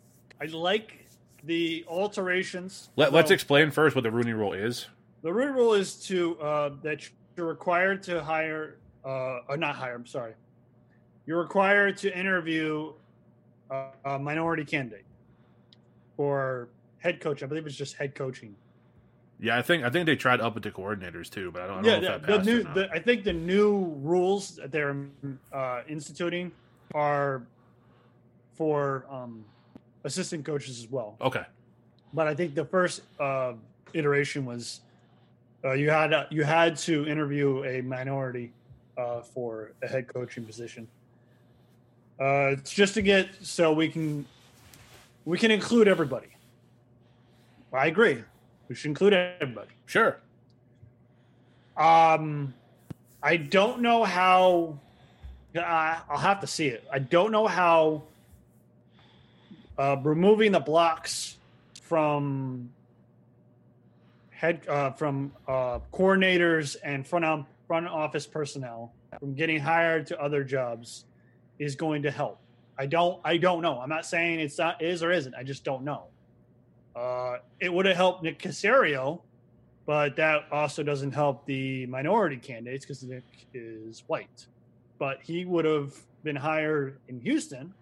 [0.41, 1.06] I like
[1.47, 2.91] the alterations.
[2.97, 4.87] Let, us explain first what the Rooney Rule is.
[5.23, 9.95] The Rooney Rule is to uh, that you're required to hire, uh, or not hire.
[9.95, 10.35] I'm sorry.
[11.25, 12.93] You're required to interview
[13.71, 15.05] a, a minority candidate
[16.17, 17.43] for head coach.
[17.43, 18.55] I believe it's just head coaching.
[19.39, 21.79] Yeah, I think I think they tried up it to coordinators too, but I don't,
[21.79, 22.63] I don't yeah, know if the, the new.
[22.63, 24.97] The, I think the new rules that they're
[25.53, 26.53] uh, instituting
[26.95, 27.47] are
[28.55, 29.45] for um,
[30.07, 31.17] assistant coaches as well.
[31.21, 31.45] Okay.
[32.15, 33.55] But I think the first uh,
[33.93, 34.81] iteration was
[35.65, 38.53] uh, you had uh, you had to interview a minority
[38.97, 40.89] uh, for a head coaching position.
[42.19, 44.25] Uh, it's just to get so we can
[45.25, 46.29] we can include everybody.
[47.73, 48.23] I agree.
[48.69, 49.71] We should include everybody.
[49.85, 50.19] Sure.
[51.77, 52.55] Um,
[53.23, 54.79] I don't know how.
[55.55, 56.87] I'll have to see it.
[56.93, 58.03] I don't know how
[59.79, 61.37] uh, removing the blocks
[61.83, 62.71] from
[64.31, 70.45] head uh, from uh, coordinators and front front office personnel from getting hired to other
[70.45, 71.05] jobs
[71.59, 72.39] is going to help.
[72.79, 73.81] I don't I don't know.
[73.81, 75.35] I'm not saying it's not is or isn't.
[75.35, 76.05] I just don't know.
[76.95, 79.21] Uh, it would have helped Nick Caserio,
[79.85, 84.47] but that also doesn't help the minority candidates because Nick is white.
[84.99, 87.75] But he would have been hired in Houston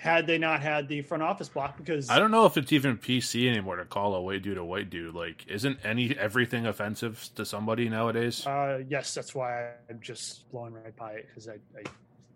[0.00, 2.96] had they not had the front office block because I don't know if it's even
[2.96, 5.14] PC anymore to call a white dude a white dude.
[5.14, 8.46] Like, isn't any everything offensive to somebody nowadays?
[8.46, 11.82] Uh, yes, that's why I'm just blowing right by it because I, I,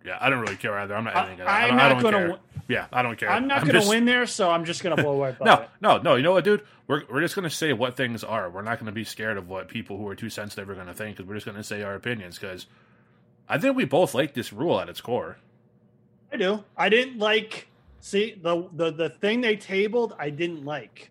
[0.04, 0.94] yeah, I don't really care either.
[0.94, 2.18] I'm not I, I, I'm I not gonna.
[2.28, 2.38] Care.
[2.68, 3.30] Yeah, I don't care.
[3.30, 3.88] I'm not gonna just...
[3.88, 5.68] win there, so I'm just gonna blow right by no, it.
[5.80, 6.62] No, no, You know what, dude?
[6.86, 8.50] We're we're just gonna say what things are.
[8.50, 11.16] We're not gonna be scared of what people who are too sensitive are gonna think
[11.16, 12.66] because we're just gonna say our opinions because
[13.48, 15.38] I think we both like this rule at its core.
[16.34, 16.64] I do.
[16.76, 17.68] I didn't like
[18.04, 21.10] See the the the thing they tabled, I didn't like,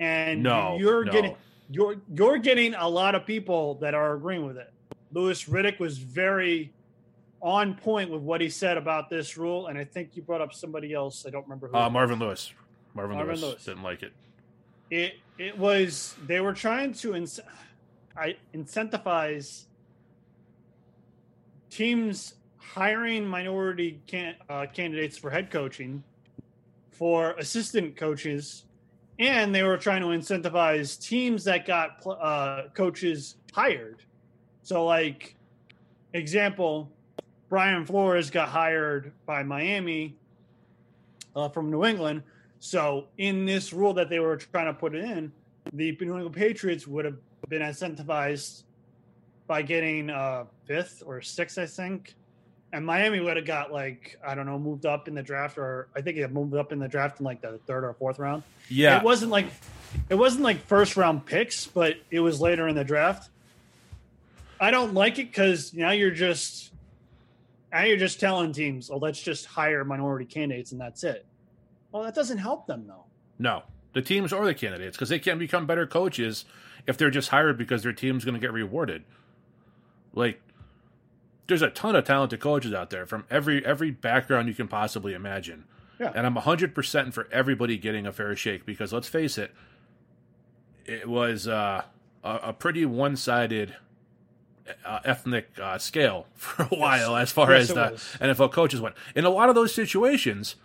[0.00, 1.12] and no, you're no.
[1.12, 1.36] getting
[1.70, 4.72] you're you're getting a lot of people that are agreeing with it.
[5.12, 6.72] Louis Riddick was very
[7.40, 10.52] on point with what he said about this rule, and I think you brought up
[10.52, 11.24] somebody else.
[11.24, 11.76] I don't remember who.
[11.76, 12.52] Uh, Marvin Lewis.
[12.92, 13.64] Marvin, Marvin Lewis, Lewis.
[13.64, 14.12] didn't like it.
[14.90, 17.38] it it was they were trying to ins-
[18.16, 19.66] I incentivize
[21.70, 26.02] teams hiring minority can, uh, candidates for head coaching
[26.90, 28.64] for assistant coaches
[29.18, 34.02] and they were trying to incentivize teams that got uh, coaches hired.
[34.62, 35.36] So like
[36.14, 36.90] example
[37.48, 40.16] brian flores got hired by miami
[41.36, 42.22] uh, from new england.
[42.60, 45.32] So in this rule that they were trying to put in,
[45.72, 47.16] the New England Patriots would have
[47.48, 48.64] been incentivized
[49.46, 52.14] by getting uh, fifth or sixth, I think,
[52.72, 55.88] and Miami would have got like I don't know, moved up in the draft, or
[55.94, 58.42] I think it moved up in the draft in like the third or fourth round.
[58.68, 59.46] Yeah, It wasn't like
[60.08, 63.30] it wasn't like first round picks, but it was later in the draft.
[64.60, 66.72] I don't like it because now you're just
[67.72, 71.26] now you're just telling teams, "Oh, let's just hire minority candidates and that's it."
[71.90, 73.04] Well, that doesn't help them though.
[73.38, 76.44] No, the teams or the candidates, because they can't become better coaches
[76.86, 79.04] if they're just hired because their team's going to get rewarded.
[80.14, 80.40] Like,
[81.52, 85.12] there's a ton of talented coaches out there from every every background you can possibly
[85.12, 85.64] imagine.
[86.00, 86.10] Yeah.
[86.14, 89.52] And I'm 100% for everybody getting a fair shake because let's face it,
[90.86, 91.82] it was uh,
[92.24, 93.76] a, a pretty one sided
[94.84, 98.16] uh, ethnic uh, scale for a while as far Yes, as the was.
[98.38, 98.94] NFL coaches went.
[99.14, 100.56] In a lot of those situations,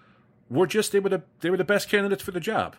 [0.49, 2.77] were just they were the they were the best candidates for the job,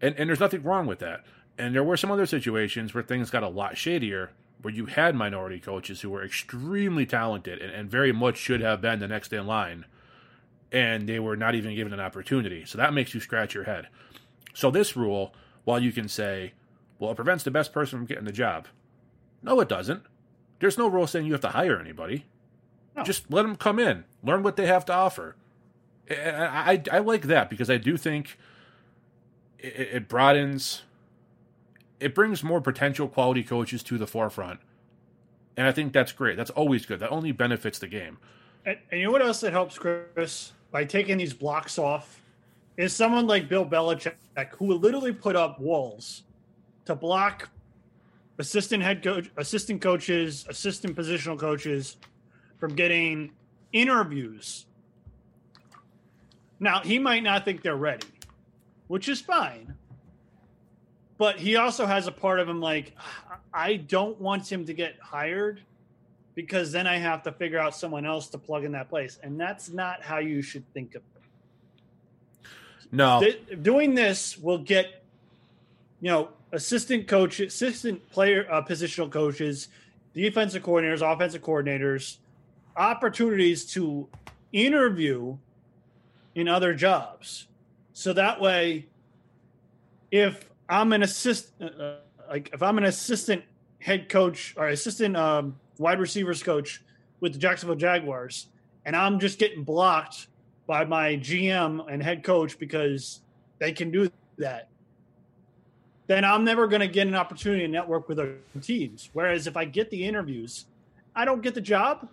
[0.00, 1.24] and and there's nothing wrong with that.
[1.58, 4.30] And there were some other situations where things got a lot shadier,
[4.62, 8.80] where you had minority coaches who were extremely talented and, and very much should have
[8.80, 9.84] been the next in line,
[10.72, 12.64] and they were not even given an opportunity.
[12.64, 13.88] So that makes you scratch your head.
[14.54, 16.52] So this rule, while you can say,
[16.98, 18.68] well, it prevents the best person from getting the job,
[19.42, 20.02] no, it doesn't.
[20.58, 22.24] There's no rule saying you have to hire anybody.
[22.96, 23.04] No.
[23.04, 25.36] Just let them come in, learn what they have to offer.
[26.10, 28.38] I, I, I like that because I do think
[29.58, 30.82] it, it broadens,
[32.00, 34.60] it brings more potential quality coaches to the forefront.
[35.56, 36.36] And I think that's great.
[36.36, 37.00] That's always good.
[37.00, 38.18] That only benefits the game.
[38.64, 42.20] And, and you know what else that helps, Chris, by taking these blocks off,
[42.76, 44.14] is someone like Bill Belichick
[44.58, 46.24] who literally put up walls
[46.84, 47.48] to block
[48.38, 51.96] assistant head coach, assistant coaches, assistant positional coaches
[52.58, 53.32] from getting
[53.72, 54.66] interviews.
[56.60, 58.06] Now he might not think they're ready,
[58.88, 59.74] which is fine.
[61.18, 62.94] But he also has a part of him like,
[63.52, 65.62] I don't want him to get hired
[66.34, 69.18] because then I have to figure out someone else to plug in that place.
[69.22, 72.48] And that's not how you should think of it.
[72.92, 75.02] No, Th- doing this will get,
[76.00, 79.68] you know, assistant coach, assistant player, uh, positional coaches,
[80.14, 82.18] defensive coordinators, offensive coordinators,
[82.76, 84.06] opportunities to
[84.52, 85.36] interview
[86.34, 87.48] in other jobs.
[87.94, 88.86] So that way,
[90.10, 91.96] if I'm an assist, uh, uh,
[92.28, 93.42] like if I'm an assistant
[93.80, 96.82] head coach or assistant um, wide receivers coach
[97.20, 98.48] with the Jacksonville Jaguars,
[98.84, 100.28] and I'm just getting blocked
[100.66, 103.20] by my GM and head coach because
[103.58, 104.68] they can do that,
[106.08, 109.10] then I'm never going to get an opportunity to network with other teams.
[109.12, 110.66] Whereas if I get the interviews,
[111.14, 112.08] I don't get the job,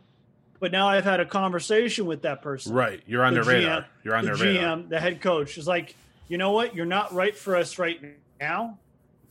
[0.60, 2.74] but now I've had a conversation with that person.
[2.74, 3.02] right.
[3.06, 3.86] You're on The their radar.
[4.04, 4.78] You're on the their GM, radar.
[4.90, 5.96] the head coach, is like,
[6.28, 6.76] you know what?
[6.76, 8.00] You're not right for us right
[8.40, 8.78] now,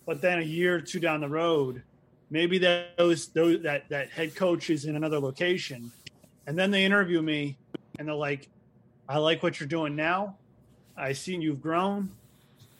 [0.07, 1.83] but then a year or two down the road,
[2.31, 5.93] maybe those those that that head coach is in another location,
[6.47, 7.57] and then they interview me,
[7.99, 8.49] and they're like,
[9.09, 10.37] I like what you're doing now.
[10.97, 12.11] I seen you've grown.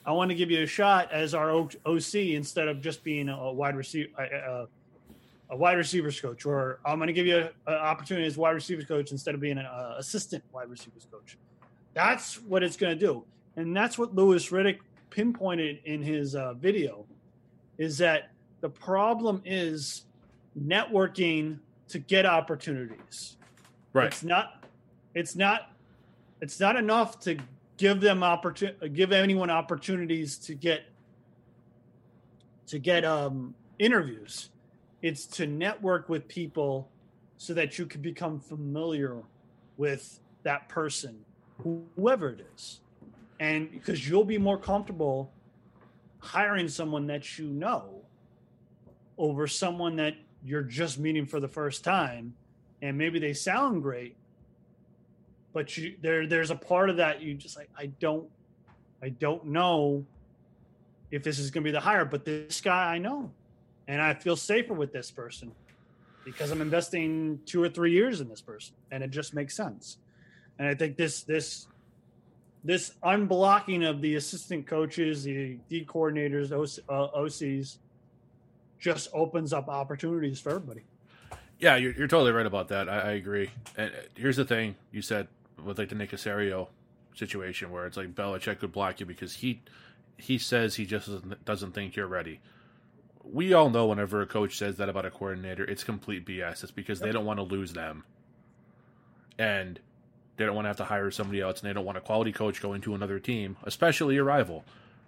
[0.05, 3.51] I want to give you a shot as our OC instead of just being a
[3.51, 4.67] wide receiver, a,
[5.49, 8.85] a wide receivers coach, or I'm going to give you an opportunity as wide receivers
[8.85, 11.37] coach instead of being an uh, assistant wide receivers coach.
[11.93, 13.23] That's what it's going to do,
[13.55, 14.79] and that's what Louis Riddick
[15.13, 17.05] pinpointed in his uh, video,
[17.77, 20.05] is that the problem is
[20.59, 23.37] networking to get opportunities.
[23.93, 24.07] Right.
[24.07, 24.65] It's not.
[25.13, 25.71] It's not.
[26.41, 27.37] It's not enough to
[27.77, 28.89] give them opportunity.
[28.89, 30.81] Give anyone opportunities to get.
[32.67, 34.49] To get um, interviews,
[35.03, 36.89] it's to network with people,
[37.37, 39.21] so that you can become familiar
[39.77, 41.25] with that person,
[41.61, 42.79] whoever it is,
[43.39, 45.31] and because you'll be more comfortable
[46.19, 48.01] hiring someone that you know
[49.17, 52.33] over someone that you're just meeting for the first time
[52.81, 54.15] and maybe they sound great
[55.53, 58.27] but you there there's a part of that you just like I don't
[59.01, 60.05] I don't know
[61.11, 63.29] if this is going to be the hire, but this guy I know,
[63.87, 65.51] and I feel safer with this person
[66.25, 69.97] because I'm investing two or three years in this person, and it just makes sense.
[70.57, 71.67] And I think this this
[72.63, 77.77] this unblocking of the assistant coaches, the D coordinators, OC, uh, OCs,
[78.79, 80.81] just opens up opportunities for everybody.
[81.59, 82.89] Yeah, you're, you're totally right about that.
[82.89, 83.49] I, I agree.
[83.77, 85.27] And uh, here's the thing you said
[85.63, 86.67] with like the Nick Caserio
[87.15, 89.61] situation, where it's like Belichick could block you because he
[90.17, 92.39] he says he just doesn't, doesn't think you're ready.
[93.23, 96.63] We all know whenever a coach says that about a coordinator, it's complete BS.
[96.63, 98.03] It's because they don't want to lose them,
[99.37, 99.79] and
[100.37, 102.31] they don't want to have to hire somebody else, and they don't want a quality
[102.31, 104.63] coach going to another team, especially a rival.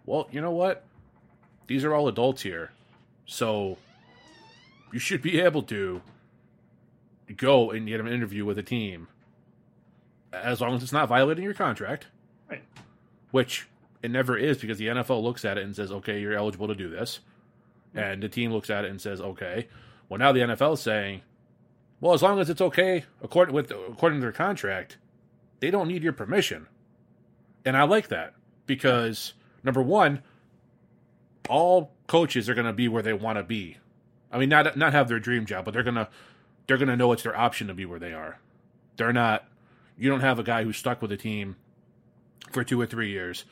[0.05, 0.83] Well, you know what?
[1.67, 2.71] These are all adults here,
[3.25, 3.77] so
[4.93, 6.01] you should be able to
[7.35, 9.07] go and get an interview with a team
[10.31, 12.07] as long as it's not violating your contract.
[12.49, 12.63] Right.
[13.31, 13.67] Which
[14.03, 16.75] it never is because the NFL looks at it and says, okay, you're eligible to
[16.75, 17.19] do this.
[17.93, 19.67] And the team looks at it and says, okay.
[20.09, 21.21] Well, now the NFL is saying,
[22.01, 24.97] well, as long as it's okay according with according to their contract,
[25.59, 26.67] they don't need your permission.
[27.63, 28.33] And I like that
[28.65, 29.33] because
[29.63, 30.21] number one,
[31.49, 33.77] all coaches are going to be where they want to be.
[34.31, 36.09] I mean, not not have their dream job, but they're gonna
[36.67, 38.39] they're gonna know it's their option to be where they are.
[38.97, 39.47] They're not.
[39.97, 41.55] You don't have a guy who's stuck with a team
[42.51, 43.45] for two or three years.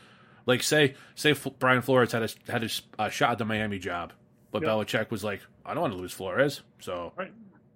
[0.45, 4.11] Like say say Brian Flores had a had a, shot at the Miami job,
[4.51, 4.71] but yep.
[4.71, 7.31] Belichick was like, I don't want to lose Flores, so right.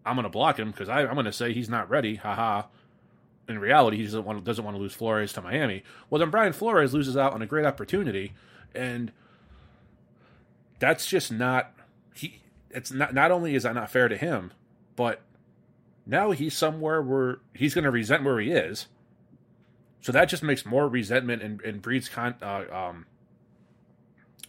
[0.06, 2.16] I'm going to block him because I'm going to say he's not ready.
[2.16, 2.64] Haha.
[3.48, 5.84] In reality, he doesn't want to, doesn't want to lose Flores to Miami.
[6.10, 8.34] Well, then Brian Flores loses out on a great opportunity,
[8.76, 9.12] and
[10.80, 11.74] that's just not
[12.14, 12.42] he.
[12.70, 14.52] It's not not only is that not fair to him,
[14.96, 15.22] but
[16.06, 18.88] now he's somewhere where he's going to resent where he is
[20.02, 22.36] so that just makes more resentment and, and breeds con.
[22.42, 23.06] Uh, um,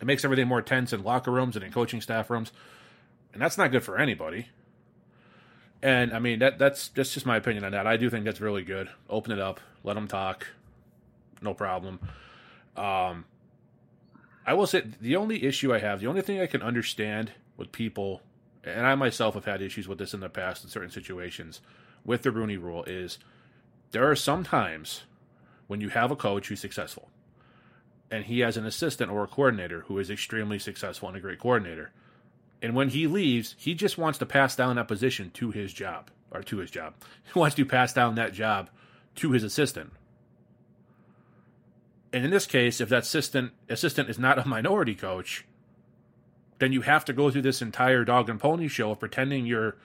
[0.00, 2.52] it makes everything more tense in locker rooms and in coaching staff rooms,
[3.32, 4.50] and that's not good for anybody.
[5.82, 7.86] And I mean that that's just my opinion on that.
[7.86, 8.88] I do think that's really good.
[9.08, 10.46] Open it up, let them talk,
[11.40, 12.00] no problem.
[12.76, 13.24] Um,
[14.46, 17.70] I will say the only issue I have, the only thing I can understand with
[17.70, 18.22] people,
[18.64, 21.60] and I myself have had issues with this in the past in certain situations
[22.04, 23.18] with the Rooney Rule, is
[23.90, 25.02] there are some times
[25.66, 27.10] when you have a coach who's successful
[28.10, 31.38] and he has an assistant or a coordinator who is extremely successful and a great
[31.38, 31.90] coordinator.
[32.60, 36.10] And when he leaves, he just wants to pass down that position to his job
[36.30, 36.94] or to his job.
[37.32, 38.70] He wants to pass down that job
[39.16, 39.92] to his assistant.
[42.12, 45.44] And in this case, if that assistant assistant is not a minority coach,
[46.58, 49.76] then you have to go through this entire dog and pony show of pretending you're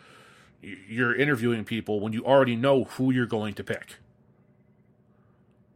[0.61, 3.97] you're interviewing people when you already know who you're going to pick.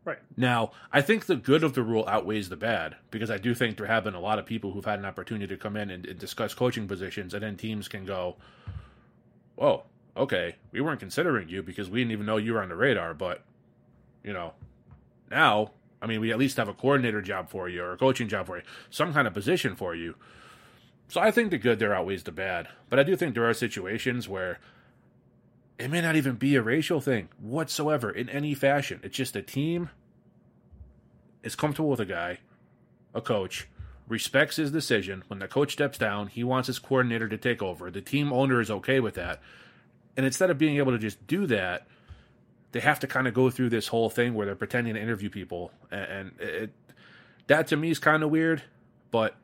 [0.07, 0.19] Right.
[0.37, 3.75] Now, I think the good of the rule outweighs the bad because I do think
[3.75, 6.05] there have been a lot of people who've had an opportunity to come in and,
[6.05, 8.37] and discuss coaching positions, and then teams can go,
[9.55, 9.83] "Whoa,
[10.15, 13.13] okay, we weren't considering you because we didn't even know you were on the radar."
[13.13, 13.43] But
[14.23, 14.53] you know,
[15.29, 18.29] now, I mean, we at least have a coordinator job for you or a coaching
[18.29, 20.15] job for you, some kind of position for you.
[21.09, 23.53] So I think the good there outweighs the bad, but I do think there are
[23.53, 24.59] situations where
[25.79, 28.99] it may not even be a racial thing whatsoever in any fashion.
[29.03, 29.89] It's just a team
[31.43, 32.39] is comfortable with a guy,
[33.13, 33.67] a coach,
[34.07, 35.23] respects his decision.
[35.27, 37.91] When the coach steps down, he wants his coordinator to take over.
[37.91, 39.41] The team owner is okay with that.
[40.15, 41.87] And instead of being able to just do that,
[42.71, 45.29] they have to kind of go through this whole thing where they're pretending to interview
[45.29, 45.71] people.
[45.91, 46.71] And it,
[47.47, 48.63] that to me is kind of weird,
[49.11, 49.35] but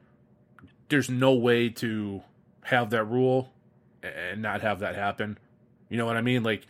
[0.89, 2.21] there's no way to
[2.63, 3.51] have that rule
[4.01, 5.37] and not have that happen.
[5.93, 6.41] You know what I mean?
[6.41, 6.65] Like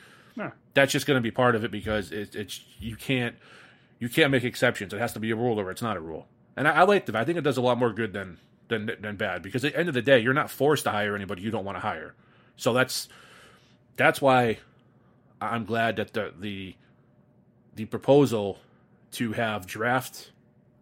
[0.74, 3.38] that's just going to be part of it because it, it's you can't
[4.00, 4.94] you can't make exceptions.
[4.94, 6.28] It has to be a rule or it's not a rule.
[6.58, 7.16] And I, I like that.
[7.16, 9.80] I think it does a lot more good than than than bad because at the
[9.80, 12.16] end of the day, you're not forced to hire anybody you don't want to hire.
[12.58, 13.08] So that's
[13.96, 14.58] that's why
[15.40, 16.76] I'm glad that the the
[17.78, 18.60] the proposal
[19.14, 20.32] to have draft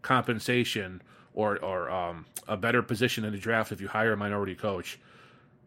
[0.02, 1.04] compensation
[1.36, 4.98] or or um, a better position in the draft if you hire a minority coach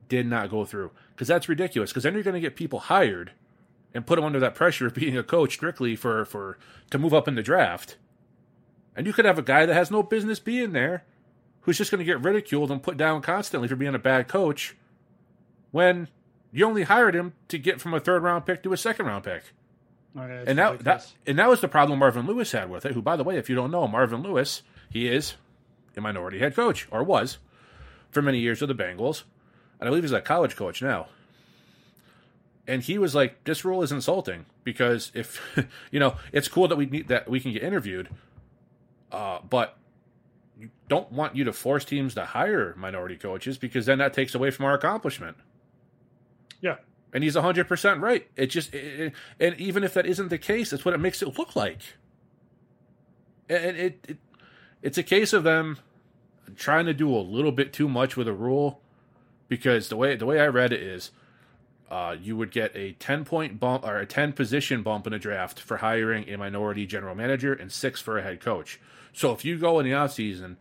[0.08, 1.90] did not go through because that's ridiculous.
[1.90, 3.32] Because then you're going to get people hired
[3.92, 6.58] and put them under that pressure of being a coach strictly for for
[6.90, 7.96] to move up in the draft.
[8.96, 11.04] And you could have a guy that has no business being there,
[11.62, 14.76] who's just going to get ridiculed and put down constantly for being a bad coach,
[15.72, 16.08] when
[16.52, 19.24] you only hired him to get from a third round pick to a second round
[19.24, 19.42] pick.
[20.16, 22.92] Okay, and that, that and that was the problem Marvin Lewis had with it.
[22.92, 25.34] Who, by the way, if you don't know, Marvin Lewis, he is
[25.96, 27.38] a minority head coach or was
[28.10, 29.24] for many years with the Bengals
[29.80, 31.08] and I believe he's a college coach now.
[32.66, 35.40] And he was like, "This rule is insulting because if
[35.90, 38.08] you know, it's cool that we need that we can get interviewed,
[39.12, 39.76] uh, but
[40.58, 44.34] you don't want you to force teams to hire minority coaches because then that takes
[44.34, 45.36] away from our accomplishment.
[46.60, 46.76] Yeah.
[47.12, 48.28] And he's 100% right.
[48.36, 51.22] It just, it, it, and even if that isn't the case, it's what it makes
[51.22, 51.80] it look like.
[53.48, 54.18] And it, it,
[54.82, 55.78] it's a case of them
[56.56, 58.80] trying to do a little bit too much with a rule
[59.48, 61.10] because the way the way I read it is
[61.90, 65.18] uh, you would get a 10 point bump or a 10 position bump in a
[65.18, 68.80] draft for hiring a minority general manager and six for a head coach.
[69.12, 70.56] So if you go in the offseason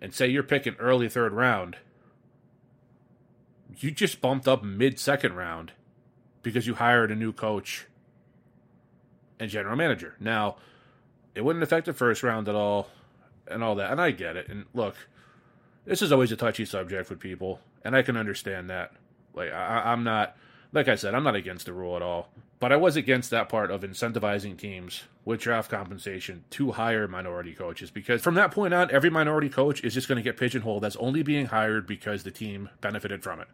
[0.00, 1.76] and say you're picking early third round,
[3.76, 5.72] you just bumped up mid second round
[6.42, 7.86] because you hired a new coach
[9.38, 10.14] and general manager.
[10.18, 10.56] Now,
[11.34, 12.88] it wouldn't affect the first round at all
[13.46, 13.92] and all that.
[13.92, 14.48] And I get it.
[14.48, 14.96] And look,
[15.88, 18.92] this is always a touchy subject with people, and I can understand that.
[19.34, 20.36] Like I, I'm not,
[20.72, 22.28] like I said, I'm not against the rule at all,
[22.60, 27.54] but I was against that part of incentivizing teams with draft compensation to hire minority
[27.54, 30.84] coaches because from that point on, every minority coach is just going to get pigeonholed
[30.84, 33.48] as only being hired because the team benefited from it.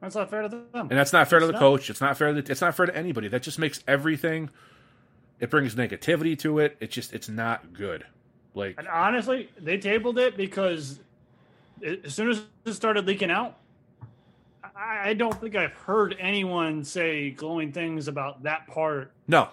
[0.00, 0.64] That's not fair to them.
[0.74, 1.58] And that's not fair to the not.
[1.58, 1.88] coach.
[1.90, 2.32] It's not fair.
[2.32, 3.28] To, it's not fair to anybody.
[3.28, 4.50] That just makes everything.
[5.40, 6.76] It brings negativity to it.
[6.80, 8.04] It's just it's not good.
[8.54, 11.00] Like And honestly, they tabled it because
[11.84, 13.58] as soon as it started leaking out,
[14.62, 19.48] I I don't think I've heard anyone say glowing things about that part no,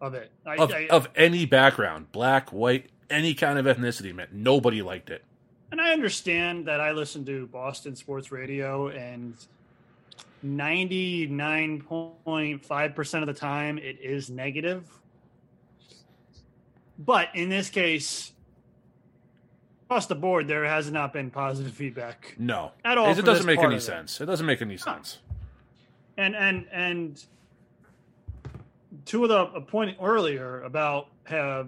[0.00, 0.30] of it.
[0.46, 4.28] I, of, I, of any background, black, white, any kind of ethnicity, man.
[4.32, 5.24] Nobody liked it.
[5.72, 9.34] and I understand that I listen to Boston sports radio, and
[10.42, 14.88] ninety nine point five percent of the time it is negative.
[16.98, 18.32] But in this case,
[19.86, 23.58] across the board, there has not been positive feedback No, At all It doesn't make
[23.60, 23.84] any of it.
[23.84, 24.20] sense.
[24.20, 25.18] It doesn't make any sense.
[26.16, 27.24] and and and
[29.06, 31.64] to the a point earlier about uh,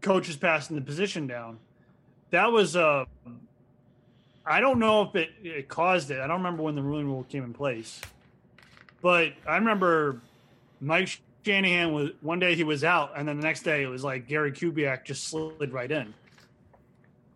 [0.00, 1.58] coaches passing the position down
[2.30, 3.04] that was uh
[4.44, 7.24] i don't know if it, it caused it i don't remember when the ruling rule
[7.28, 8.00] came in place
[9.00, 10.20] but i remember
[10.80, 14.02] mike shanahan was one day he was out and then the next day it was
[14.02, 16.12] like gary kubiak just slid right in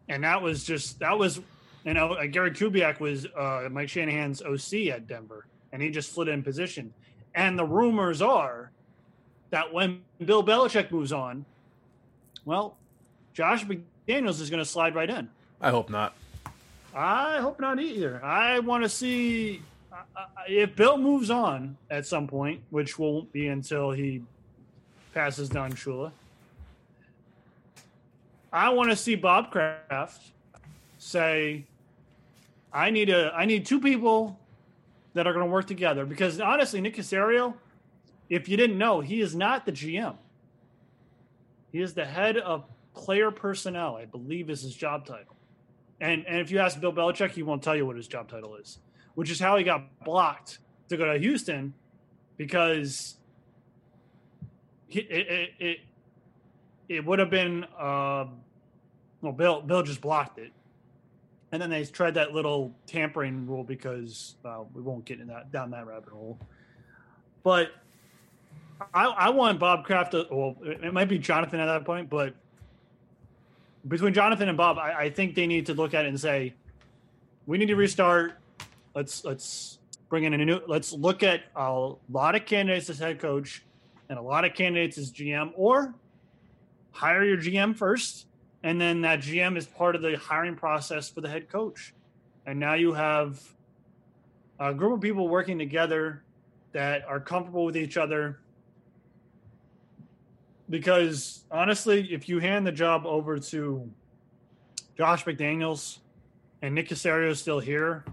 [0.09, 1.41] and that was just that was
[1.85, 5.47] you know uh, gary kubiak was uh, mike shanahan's oc at denver
[5.77, 6.93] and he just slid in position.
[7.35, 8.71] And the rumors are
[9.51, 11.45] that when Bill Belichick moves on,
[12.47, 12.79] well,
[13.35, 15.29] Josh McDaniels is going to slide right in.
[15.61, 16.15] I hope not.
[16.95, 18.25] I hope not either.
[18.25, 19.61] I want to see
[20.49, 24.23] if Bill moves on at some point, which won't be until he
[25.13, 26.11] passes Don Shula.
[28.57, 30.33] I want to see Bob Kraft
[30.97, 31.67] say,
[32.73, 34.41] "I need a, I need two people
[35.13, 37.55] that are going to work together." Because honestly, Nick Caserio,
[38.31, 40.17] if you didn't know, he is not the GM.
[41.71, 43.97] He is the head of player personnel.
[43.97, 45.37] I believe is his job title.
[46.01, 48.57] And and if you ask Bill Belichick, he won't tell you what his job title
[48.57, 48.79] is,
[49.17, 51.75] which is how he got blocked to go to Houston
[52.39, 53.17] because
[54.89, 55.79] he, it, it it
[56.89, 58.27] it would have been uh,
[59.21, 60.53] well Bill Bill just blocked it,
[61.53, 65.53] and then they tried that little tampering rule because well we won't get in that
[65.53, 66.39] down that rabbit hole,
[67.43, 67.73] but
[68.95, 72.35] I I want Bob Kraft to well it might be Jonathan at that point, but
[73.89, 76.55] between Jonathan and Bob, I, I think they need to look at it and say,
[77.47, 78.39] we need to restart.
[78.95, 80.61] Let's let's bring in a new.
[80.67, 83.63] Let's look at a lot of candidates as head coach
[84.09, 85.95] and a lot of candidates as GM, or
[86.93, 88.27] hire your GM first,
[88.67, 91.95] and then that GM is part of the hiring process for the head coach.
[92.47, 93.41] And now you have
[94.59, 96.25] a group of people working together
[96.73, 98.41] that are comfortable with each other
[100.69, 103.89] because honestly, if you hand the job over to
[104.99, 105.99] Josh McDaniels
[106.61, 108.05] and Nick Caserio is still here,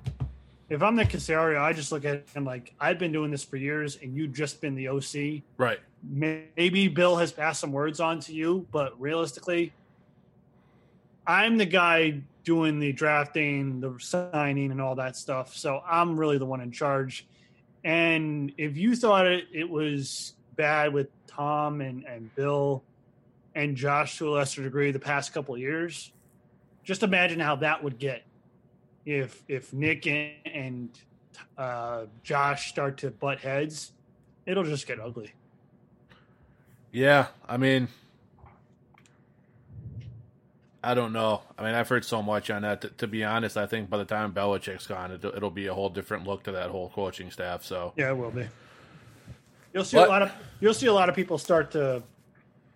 [0.70, 3.58] if I'm Nick Caserio, I just look at him like I've been doing this for
[3.58, 5.42] years, and you've just been the OC.
[5.58, 5.80] Right.
[6.04, 9.74] Maybe Bill has passed some words on to you, but realistically,
[11.26, 15.56] I'm the guy doing the drafting, the signing, and all that stuff.
[15.56, 17.26] So I'm really the one in charge.
[17.84, 22.84] And if you thought it, it was bad with Tom and, and Bill
[23.56, 26.12] and Josh to a lesser degree the past couple years,
[26.84, 28.24] just imagine how that would get
[29.06, 31.00] if if Nick and, and
[31.58, 33.92] uh, Josh start to butt heads.
[34.46, 35.34] It'll just get ugly.
[36.92, 37.88] Yeah, I mean,
[40.84, 41.42] I don't know.
[41.58, 42.82] I mean, I've heard so much on that.
[42.82, 45.74] To, to be honest, I think by the time Belichick's gone, it, it'll be a
[45.74, 47.64] whole different look to that whole coaching staff.
[47.64, 48.46] So, Yeah, it will be.
[49.74, 52.04] You'll see But- a lot of you'll see a lot of people start to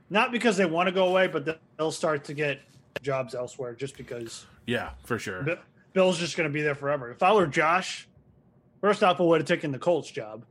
[0.09, 2.59] not because they want to go away, but they'll start to get
[3.01, 5.43] jobs elsewhere just because Yeah, for sure.
[5.43, 5.57] Bi-
[5.93, 7.11] Bill's just going to be there forever.
[7.11, 8.07] If I were Josh,
[8.81, 10.45] first off, I would have taken the Colts job.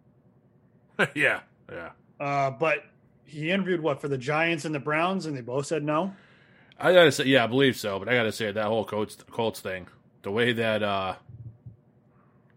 [1.15, 1.41] yeah,
[1.73, 1.91] yeah.
[2.21, 2.85] Uh, but
[3.25, 6.15] he interviewed what for the Giants and the Browns, and they both said no.
[6.79, 7.99] I gotta say, yeah, I believe so.
[7.99, 9.87] But I gotta say that whole Colts Colts thing,
[10.23, 11.15] the way that uh,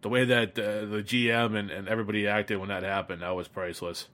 [0.01, 3.47] the way that uh, the GM and, and everybody acted when that happened, that was
[3.47, 4.07] priceless.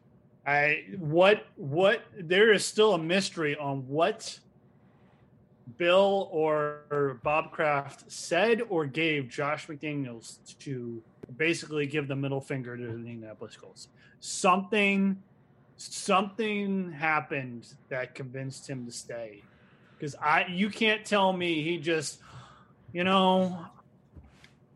[0.45, 4.39] I what what there is still a mystery on what
[5.77, 11.01] Bill or Bob Kraft said or gave Josh McDaniels to
[11.35, 13.87] basically give the middle finger to the Indianapolis Colts.
[14.19, 15.21] Something
[15.77, 19.41] something happened that convinced him to stay.
[19.97, 22.19] Because I you can't tell me he just
[22.93, 23.65] you know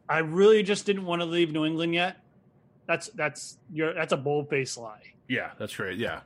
[0.08, 2.18] I really just didn't want to leave New England yet.
[2.88, 5.14] That's that's your that's a bold faced lie.
[5.28, 5.96] Yeah, that's right.
[5.96, 6.22] Yeah,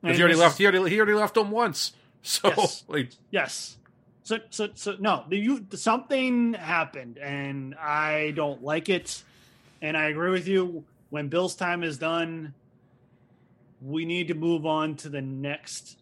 [0.00, 0.58] because he already left.
[0.58, 1.92] He already he already left them once.
[2.26, 2.84] So Yes.
[2.88, 3.76] like, Yes.
[4.22, 9.22] So so so no, you something happened and I don't like it.
[9.82, 10.84] And I agree with you.
[11.10, 12.54] When Bill's time is done,
[13.82, 15.98] we need to move on to the next.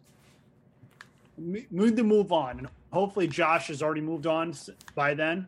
[1.37, 4.53] We need to move on, and hopefully Josh has already moved on
[4.95, 5.47] by then.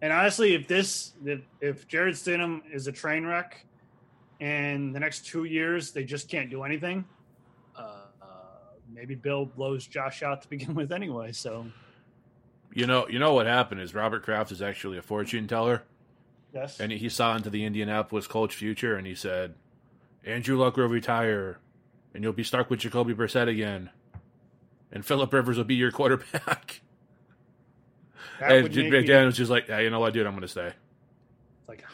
[0.00, 3.64] And honestly, if this if, if Jarrett Stidham is a train wreck,
[4.40, 7.04] and the next two years they just can't do anything,
[7.76, 8.26] uh, uh,
[8.92, 11.32] maybe Bill blows Josh out to begin with anyway.
[11.32, 11.66] So.
[12.74, 15.82] You know, you know what happened is Robert Kraft is actually a fortune teller,
[16.54, 19.54] yes, and he saw into the Indianapolis Colts future, and he said,
[20.24, 21.58] Andrew Luck will retire,
[22.14, 23.90] and you'll be stuck with Jacoby Brissett again,
[24.92, 26.80] and Philip Rivers will be your quarterback.
[28.40, 30.26] that and would J- make me- McDaniel was just like, yeah, you know what, dude,
[30.26, 30.72] I'm going to stay.
[31.68, 31.84] like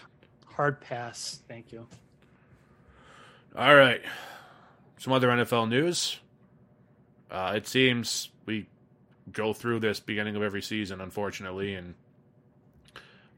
[0.47, 1.41] hard pass.
[1.49, 1.87] Thank you.
[3.57, 4.03] All right.
[4.99, 6.19] Some other NFL news.
[7.31, 8.67] Uh, it seems we
[9.33, 11.95] go through this beginning of every season, unfortunately, and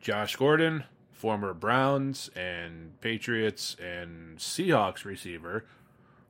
[0.01, 5.65] Josh Gordon, former Browns and Patriots and Seahawks receiver,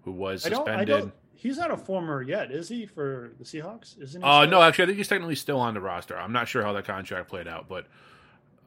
[0.04, 0.58] who was I don't.
[0.66, 0.90] suspended.
[0.96, 1.12] I don't.
[1.40, 2.84] He's not a former yet, is he?
[2.84, 4.28] For the Seahawks, isn't he?
[4.28, 6.14] Uh, no, actually, I think he's technically still on the roster.
[6.14, 7.86] I'm not sure how that contract played out, but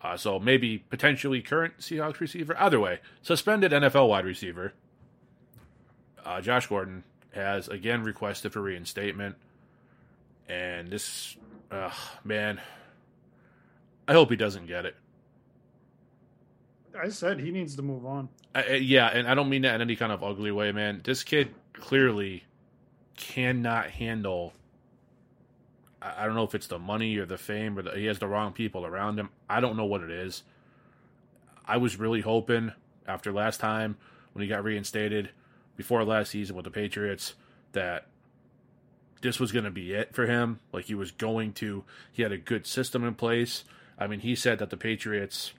[0.02, 2.58] uh, so maybe potentially current Seahawks receiver.
[2.58, 4.74] Either way, suspended NFL wide receiver.
[6.26, 7.04] Uh, Josh Gordon
[7.36, 9.36] has again requested for reinstatement,
[10.50, 11.38] and this,
[11.70, 11.92] uh,
[12.24, 12.60] man,
[14.08, 14.96] I hope he doesn't get it.
[17.00, 18.30] I said he needs to move on.
[18.56, 21.02] I, yeah, and I don't mean that in any kind of ugly way, man.
[21.04, 22.46] This kid clearly
[23.24, 24.54] cannot handle.
[26.02, 28.28] I don't know if it's the money or the fame or the, he has the
[28.28, 29.30] wrong people around him.
[29.50, 30.44] I don't know what it is.
[31.66, 32.74] I was really hoping
[33.08, 33.96] after last time
[34.34, 35.30] when he got reinstated
[35.78, 37.36] before last season with the Patriots
[37.72, 38.08] that
[39.22, 40.60] this was going to be it for him.
[40.74, 43.64] Like he was going to, he had a good system in place.
[43.98, 45.54] I mean, he said that the Patriots,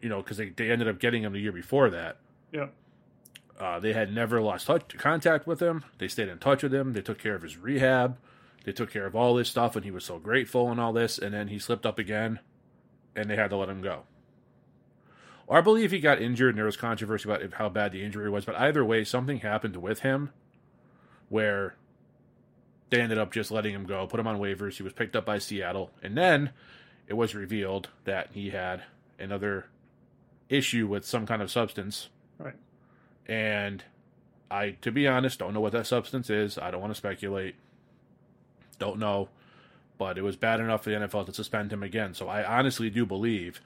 [0.00, 2.18] you know, because they, they ended up getting him the year before that.
[2.52, 2.68] Yeah.
[3.58, 5.84] Uh, they had never lost touch, contact with him.
[5.98, 6.92] They stayed in touch with him.
[6.92, 8.18] They took care of his rehab.
[8.64, 11.18] They took care of all this stuff, and he was so grateful and all this.
[11.18, 12.40] And then he slipped up again,
[13.14, 14.04] and they had to let him go.
[15.46, 18.30] Or I believe he got injured, and there was controversy about how bad the injury
[18.30, 18.44] was.
[18.44, 20.30] But either way, something happened with him
[21.28, 21.76] where
[22.90, 24.76] they ended up just letting him go, put him on waivers.
[24.76, 26.50] He was picked up by Seattle, and then
[27.06, 28.82] it was revealed that he had
[29.18, 29.66] another
[30.48, 32.08] issue with some kind of substance.
[33.26, 33.84] And
[34.50, 36.58] I, to be honest, don't know what that substance is.
[36.58, 37.56] I don't want to speculate.
[38.78, 39.28] Don't know.
[39.96, 42.14] But it was bad enough for the NFL to suspend him again.
[42.14, 43.60] So I honestly do believe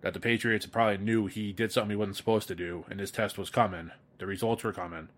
[0.00, 3.10] that the Patriots probably knew he did something he wasn't supposed to do, and his
[3.10, 3.90] test was coming.
[4.18, 5.08] The results were coming.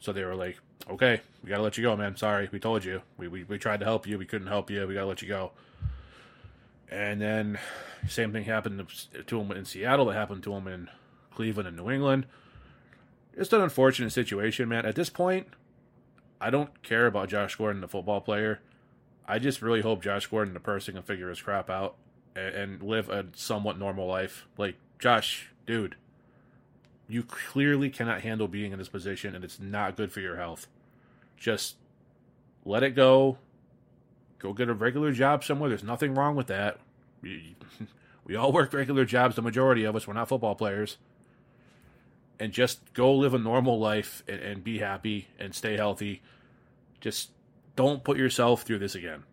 [0.00, 0.58] So they were like,
[0.90, 2.16] okay, we got to let you go, man.
[2.16, 3.02] Sorry, we told you.
[3.16, 4.18] We, we, we tried to help you.
[4.18, 4.86] We couldn't help you.
[4.86, 5.52] We got to let you go.
[6.90, 7.58] And then
[8.08, 8.86] same thing happened
[9.26, 10.06] to him in Seattle.
[10.06, 10.88] That happened to him in
[11.34, 12.26] Cleveland and New England
[13.36, 14.86] it's an unfortunate situation, man.
[14.86, 15.46] At this point,
[16.40, 18.60] I don't care about Josh Gordon, the football player.
[19.28, 21.96] I just really hope Josh Gordon, the person, can figure his crap out
[22.34, 24.46] and, and live a somewhat normal life.
[24.56, 25.96] Like, Josh, dude,
[27.08, 30.66] you clearly cannot handle being in this position, and it's not good for your health.
[31.36, 31.76] Just
[32.64, 33.36] let it go.
[34.38, 35.68] Go get a regular job somewhere.
[35.68, 36.78] There's nothing wrong with that.
[37.22, 37.56] We
[38.36, 40.06] all work regular jobs, the majority of us.
[40.06, 40.96] We're not football players
[42.38, 46.22] and just go live a normal life and, and be happy and stay healthy.
[47.00, 47.30] Just
[47.76, 49.24] don't put yourself through this again.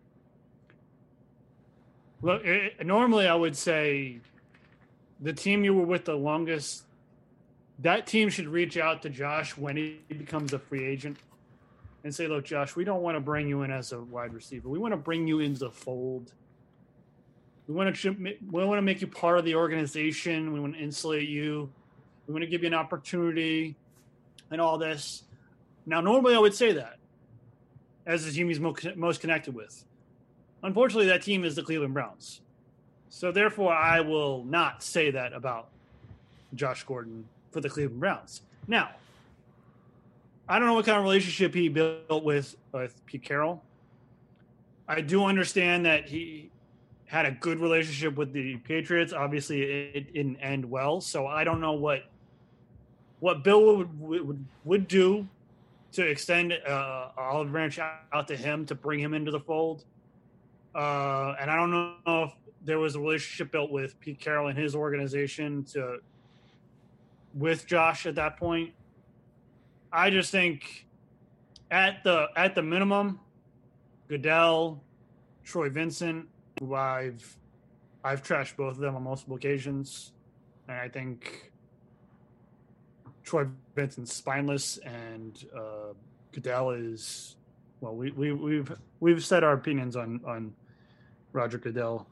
[2.22, 4.20] Look, it, eh, eh, normally I would say
[5.20, 6.84] the team you were with the longest,
[7.80, 11.18] that team should reach out to Josh when he becomes a free agent
[12.04, 14.68] and say, "Look, Josh, we don't want to bring you in as a wide receiver.
[14.68, 16.32] We want to bring you into the fold.
[17.66, 20.52] We want to we want to make you part of the organization.
[20.52, 21.70] We want to insulate you.
[22.26, 23.76] We want to give you an opportunity,
[24.50, 25.24] and all this."
[25.86, 26.98] Now, normally I would say that
[28.06, 29.84] as the team he's most connected with.
[30.62, 32.40] Unfortunately, that team is the Cleveland Browns.
[33.08, 35.68] So therefore, I will not say that about
[36.54, 38.42] Josh Gordon for the Cleveland Browns.
[38.66, 38.90] Now,
[40.48, 43.62] I don't know what kind of relationship he built with with Pete Carroll.
[44.88, 46.50] I do understand that he
[47.06, 49.12] had a good relationship with the Patriots.
[49.12, 52.04] Obviously, it didn't end well, so I don't know what
[53.24, 55.26] what Bill would would, would do
[55.92, 57.78] to extend uh, Olive Branch
[58.12, 59.86] out to him to bring him into the fold.
[60.74, 62.32] Uh, and I don't know if
[62.66, 66.00] there was a relationship built with Pete Carroll and his organization to
[67.32, 68.74] with Josh at that point.
[69.90, 70.86] I just think
[71.70, 73.20] at the at the minimum,
[74.06, 74.82] Goodell,
[75.44, 76.28] Troy Vincent,
[76.60, 77.38] who I've
[78.04, 80.12] I've trashed both of them on multiple occasions,
[80.68, 81.53] and I think
[83.24, 85.94] Troy Vincent's spineless and uh,
[86.32, 87.36] Goodell is
[87.80, 87.94] well.
[87.94, 90.52] We we we've we've said our opinions on on
[91.32, 92.06] Roger Goodell.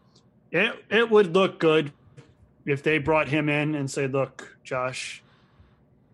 [0.50, 1.92] It it would look good
[2.64, 5.22] if they brought him in and say, "Look, Josh,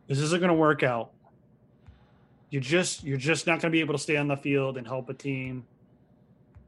[0.09, 1.11] this isn't going to work out.
[2.51, 4.87] You just you're just not going to be able to stay on the field and
[4.87, 5.67] help a team.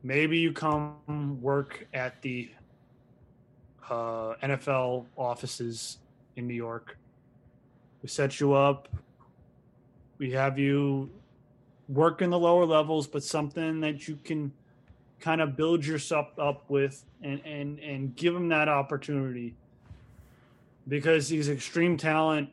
[0.02, 2.50] Maybe you come work at the
[3.88, 5.98] uh, NFL offices
[6.36, 6.96] in New York.
[8.02, 8.88] We set you up.
[10.18, 11.10] We have you
[11.88, 14.52] work in the lower levels, but something that you can
[15.18, 19.54] kind of build yourself up with and and and give him that opportunity.
[20.88, 22.48] Because he's extreme talent.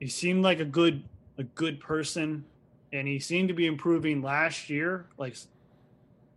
[0.00, 1.04] He seemed like a good
[1.38, 2.44] a good person
[2.92, 5.34] and he seemed to be improving last year like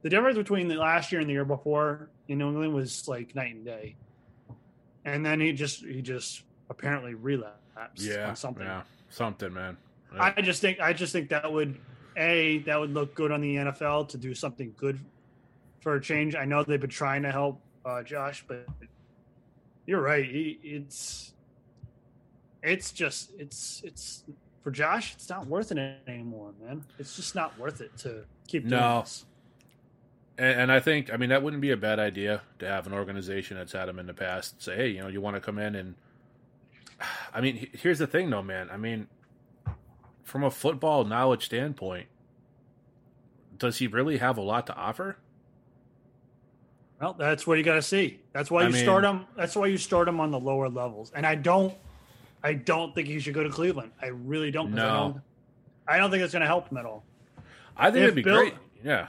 [0.01, 3.35] the difference between the last year and the year before in New England was like
[3.35, 3.95] night and day.
[5.03, 7.64] And then he just he just apparently relapsed
[7.95, 9.77] yeah something yeah something man
[10.17, 11.77] I just think I just think that would
[12.17, 14.99] a that would look good on the NFL to do something good
[15.81, 16.35] for a change.
[16.35, 18.67] I know they've been trying to help uh, Josh, but
[19.85, 20.27] you're right.
[20.31, 21.33] It's
[22.63, 24.23] it's just it's it's
[24.63, 25.13] for Josh.
[25.15, 26.83] It's not worth it anymore, man.
[26.97, 29.01] It's just not worth it to keep doing no.
[29.01, 29.25] this.
[30.37, 32.93] And, and I think I mean that wouldn't be a bad idea to have an
[32.93, 35.59] organization that's had him in the past say, hey, you know, you want to come
[35.59, 35.95] in and.
[37.33, 38.69] I mean, here's the thing, though, man.
[38.71, 39.07] I mean,
[40.23, 42.07] from a football knowledge standpoint,
[43.57, 45.17] does he really have a lot to offer?
[46.99, 48.19] Well, that's what you got to see.
[48.31, 49.25] That's why you mean, start him.
[49.35, 51.11] That's why you start him on the lower levels.
[51.13, 51.73] And I don't,
[52.41, 53.91] I don't think he should go to Cleveland.
[54.01, 54.73] I really don't.
[54.73, 55.21] No, I don't,
[55.87, 57.03] I don't think it's going to help him at all.
[57.75, 58.53] I think if it'd be Bill, great.
[58.83, 59.07] Yeah.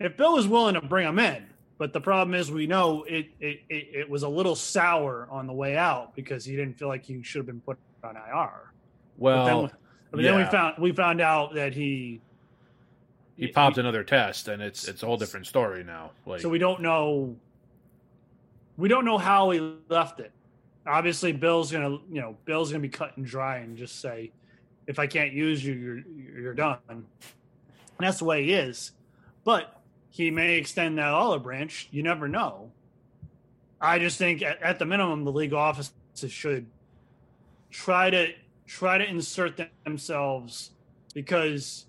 [0.00, 1.46] If Bill is willing to bring him in,
[1.78, 5.46] but the problem is we know it, it, it, it was a little sour on
[5.46, 8.72] the way out because he didn't feel like he should have been put on IR.
[9.16, 9.78] Well, but then,
[10.10, 10.30] but yeah.
[10.30, 12.20] then we found we found out that he
[13.36, 16.10] he popped he, another test, and it's it's a whole different story now.
[16.26, 17.36] Like, so we don't know.
[18.76, 20.32] We don't know how he left it.
[20.86, 24.32] Obviously, Bill's gonna, you know, Bill's gonna be cut and dry and just say,
[24.88, 27.04] "If I can't use you, you're you're done." And
[28.00, 28.92] that's the way he is.
[29.44, 29.77] But
[30.10, 31.88] he may extend that olive branch.
[31.90, 32.70] You never know.
[33.80, 35.92] I just think, at, at the minimum, the league offices
[36.28, 36.66] should
[37.70, 38.32] try to
[38.66, 40.72] try to insert themselves
[41.14, 41.86] because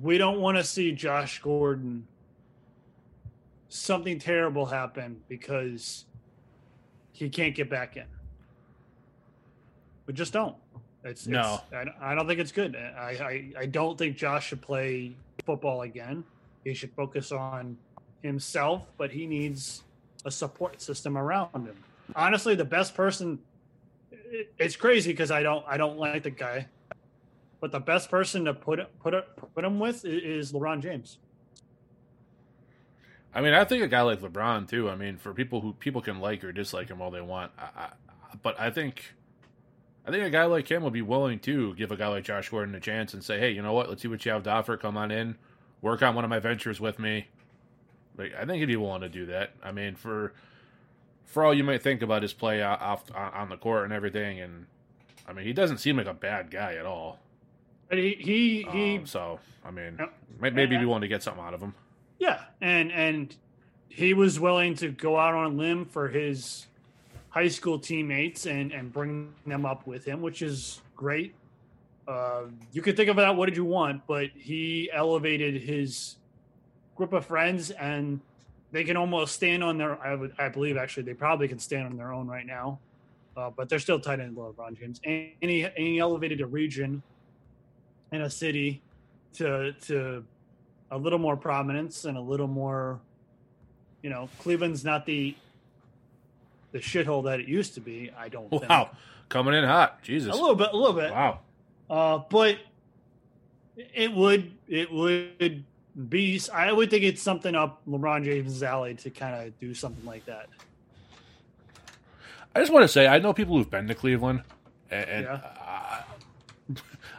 [0.00, 2.06] we don't want to see Josh Gordon
[3.68, 6.04] something terrible happen because
[7.12, 8.06] he can't get back in.
[10.06, 10.56] We just don't.
[11.04, 11.60] It's no.
[11.72, 12.76] It's, I, I don't think it's good.
[12.76, 15.14] I, I I don't think Josh should play
[15.46, 16.24] football again.
[16.64, 17.76] He should focus on
[18.22, 19.82] himself, but he needs
[20.24, 21.76] a support system around him.
[22.14, 23.38] Honestly, the best person.
[24.58, 26.66] It's crazy because I don't I don't like the guy
[27.60, 29.14] but the best person to put put
[29.54, 31.18] put him with is LeBron James.
[33.32, 34.90] I mean, I think a guy like LeBron too.
[34.90, 37.68] I mean, for people who people can like or dislike him all they want, I,
[37.76, 37.90] I,
[38.42, 39.14] but I think,
[40.04, 42.48] I think a guy like him would be willing to give a guy like Josh
[42.48, 43.88] Gordon a chance and say, "Hey, you know what?
[43.88, 44.76] Let's see what you have to offer.
[44.76, 45.36] Come on in,
[45.82, 47.28] work on one of my ventures with me."
[48.16, 49.52] Like, I think he'd be willing to do that.
[49.62, 50.32] I mean, for
[51.24, 54.66] for all you might think about his play off on the court and everything, and
[55.28, 57.18] I mean, he doesn't seem like a bad guy at all.
[57.88, 59.98] But he he, he um, so I mean
[60.40, 61.74] maybe be willing to get something out of him.
[62.18, 63.34] Yeah, and and
[63.88, 66.66] he was willing to go out on a limb for his
[67.30, 71.34] high school teammates and and bring them up with him, which is great.
[72.08, 72.42] Uh,
[72.72, 76.16] you could think of that what did you want, but he elevated his
[76.96, 78.20] group of friends and
[78.72, 81.86] they can almost stand on their I would I believe actually they probably can stand
[81.86, 82.78] on their own right now.
[83.36, 85.00] Uh, but they're still tight end LeBron James.
[85.04, 87.02] And he, and he elevated a region
[88.12, 88.82] and a city
[89.34, 90.24] to to
[90.90, 93.00] a little more prominence and a little more
[94.02, 95.34] you know, Cleveland's not the
[96.72, 98.68] the shithole that it used to be, I don't think.
[98.68, 98.90] Wow.
[99.28, 100.02] Coming in hot.
[100.02, 100.32] Jesus.
[100.32, 101.10] A little bit, a little bit.
[101.10, 101.40] Wow.
[101.90, 102.56] Uh, but
[103.76, 105.64] it would it would
[106.08, 110.04] be I would think it's something up LeBron James' alley to kind of do something
[110.06, 110.48] like that.
[112.54, 114.42] I just want to say, I know people who've been to Cleveland,
[114.90, 115.40] and, and Yeah.
[115.44, 116.02] I,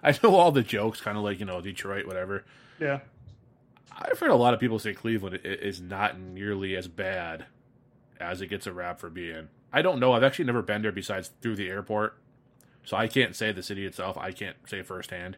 [0.12, 2.46] I know all the jokes, kind of like you know Detroit, whatever.
[2.80, 3.00] Yeah.
[3.92, 7.46] I've heard a lot of people say Cleveland is not nearly as bad
[8.20, 9.50] as it gets a rap for being.
[9.72, 10.14] I don't know.
[10.14, 12.18] I've actually never been there besides through the airport,
[12.86, 14.18] so I can't say the city itself.
[14.18, 15.38] I can't say firsthand,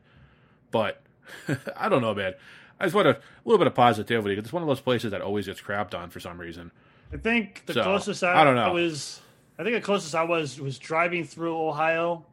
[0.72, 1.02] but
[1.78, 2.34] I don't know, man.
[2.80, 4.36] I just want a, a little bit of positivity.
[4.38, 6.72] It's one of those places that always gets crapped on for some reason.
[7.14, 8.74] I think the So, closest I, I don't know.
[8.74, 9.22] was
[9.60, 12.26] I think the closest I was was driving through Ohio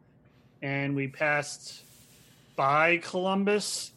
[0.61, 1.83] and we passed
[2.55, 3.91] by Columbus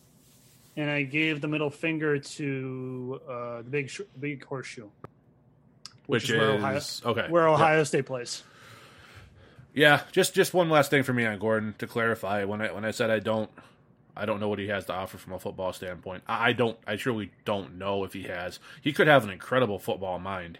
[0.77, 3.91] and I gave the middle finger to uh, the big
[4.21, 4.89] big horseshoe
[6.07, 7.27] Which, is is, where Ohio- okay.
[7.31, 7.49] where.
[7.49, 8.43] Ohio State plays.
[9.75, 12.45] Yeah, just just one last thing for me on Gordon to clarify.
[12.45, 13.51] When I when I said I don't
[14.17, 16.23] I don't know what he has to offer from a football standpoint.
[16.27, 18.61] I, I don't I truly don't know if he has.
[18.81, 20.59] He could have an incredible football mind.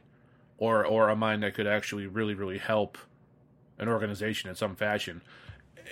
[0.57, 2.97] Or or a mind that could actually really, really help
[3.79, 5.21] an organization in some fashion.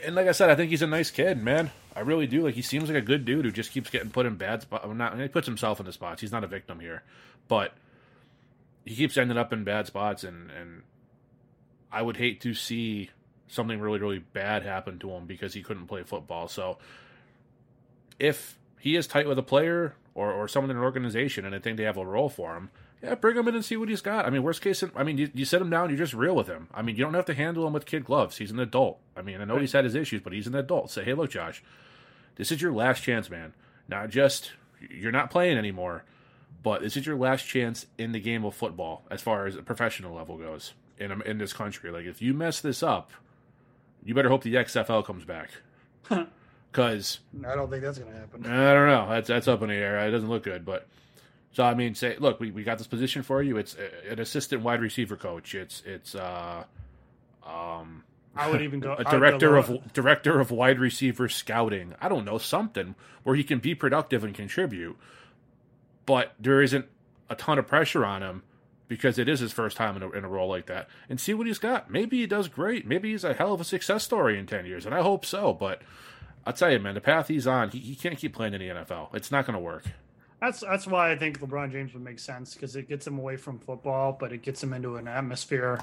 [0.05, 1.73] And like I said, I think he's a nice kid, man.
[1.95, 2.43] I really do.
[2.43, 4.87] Like he seems like a good dude who just keeps getting put in bad spots.
[4.89, 6.21] Not he puts himself in the spots.
[6.21, 7.03] He's not a victim here,
[7.49, 7.75] but
[8.85, 10.83] he keeps ending up in bad spots, and and
[11.93, 13.11] I would hate to see
[13.49, 16.49] something really, really bad happen to him because he couldn't play football.
[16.49, 16.79] So
[18.19, 21.59] if he is tight with a player or, or someone in an organization and I
[21.59, 22.71] think they have a role for him,
[23.03, 24.27] yeah, bring him in and see what he's got.
[24.27, 26.47] I mean, worst case, I mean, you, you sit him down, you're just real with
[26.47, 26.69] him.
[26.73, 28.39] I mean, you don't have to handle him with kid gloves.
[28.39, 29.01] He's an adult.
[29.17, 30.91] I mean, I know he's had his issues, but he's an adult.
[30.91, 31.63] Say, hey, look, Josh,
[32.37, 33.55] this is your last chance, man.
[33.89, 34.53] Not just
[34.91, 36.05] you're not playing anymore,
[36.63, 39.63] but this is your last chance in the game of football as far as a
[39.63, 40.73] professional level goes
[41.03, 41.91] in in this country.
[41.91, 43.11] Like, if you mess this up,
[44.05, 45.51] you better hope the XFL comes back.
[46.71, 48.47] Because I don't think that's going to happen.
[48.47, 49.09] I don't know.
[49.11, 49.99] That's that's up in the air.
[50.07, 50.87] It doesn't look good, but
[51.53, 53.59] so I mean, say, look, we, we got this position for you.
[53.59, 55.55] It's uh, an assistant wide receiver coach.
[55.55, 56.65] It's it's uh,
[57.47, 59.59] um, I would even go a I'd go director lower.
[59.59, 61.95] of director of wide receiver scouting.
[62.01, 64.97] I don't know something where he can be productive and contribute,
[66.07, 66.87] but there isn't
[67.29, 68.43] a ton of pressure on him
[68.93, 70.87] because it is his first time in a, in a role like that.
[71.09, 71.91] And see what he's got.
[71.91, 72.87] Maybe he does great.
[72.87, 75.55] Maybe he's a hell of a success story in ten years, and I hope so.
[75.55, 75.81] But
[76.45, 78.69] I'll tell you, man, the path he's on, he, he can't keep playing in the
[78.69, 79.15] NFL.
[79.15, 79.85] It's not going to work.
[80.43, 83.39] That's that's why I think LeBron James would make sense because it gets him away
[83.39, 85.81] from football, but it gets him into an atmosphere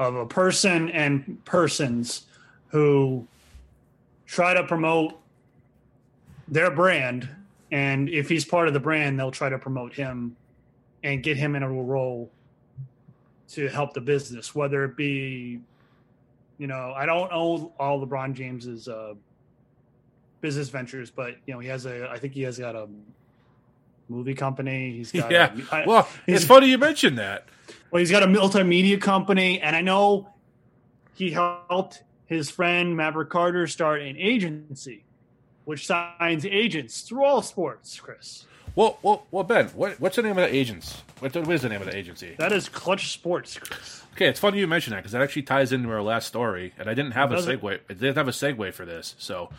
[0.00, 2.26] of a person and persons
[2.70, 3.24] who
[4.26, 5.16] try to promote
[6.48, 7.28] their brand,
[7.70, 10.34] and if he's part of the brand, they'll try to promote him
[11.04, 12.32] and get him in a role
[13.48, 15.60] to help the business, whether it be,
[16.58, 19.14] you know, I don't know all LeBron James's uh,
[20.40, 22.88] business ventures, but you know, he has a, I think he has got a
[24.08, 24.92] movie company.
[24.92, 25.54] He's got Yeah.
[25.72, 27.46] A, Well, it's funny you mentioned that.
[27.90, 30.28] well, he's got a multimedia company, and I know
[31.14, 35.04] he helped his friend Maverick Carter start an agency,
[35.64, 37.98] which signs agents through all sports.
[37.98, 38.44] Chris,
[38.78, 41.02] Well, well, well, Ben, what, what's the name of the agents?
[41.18, 42.36] What, what is the name of the agency?
[42.38, 43.58] that is Clutch Sports.
[43.58, 46.74] Chris, Okay, it's funny you mention that because that actually ties into our last story,
[46.78, 47.60] and I didn't have a Does it?
[47.60, 47.80] segue.
[47.90, 49.50] I didn't have a segue for this, so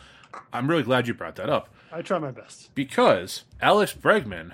[0.53, 2.73] I'm really glad you brought that up I try my best.
[2.75, 4.53] because Alex Bregman,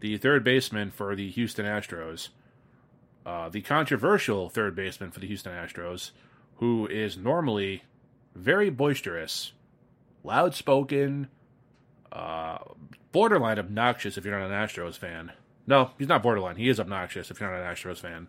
[0.00, 2.28] the third baseman for the Houston Astros,
[3.24, 6.10] uh, the controversial third baseman for the Houston Astros,
[6.56, 7.84] who is normally
[8.34, 9.52] very boisterous,
[10.22, 11.28] loud spoken,
[12.12, 12.58] uh,
[13.12, 15.32] borderline obnoxious if you're not an Astros fan.
[15.66, 16.56] No, he's not borderline.
[16.56, 18.26] He is obnoxious if you're not an Astros fan.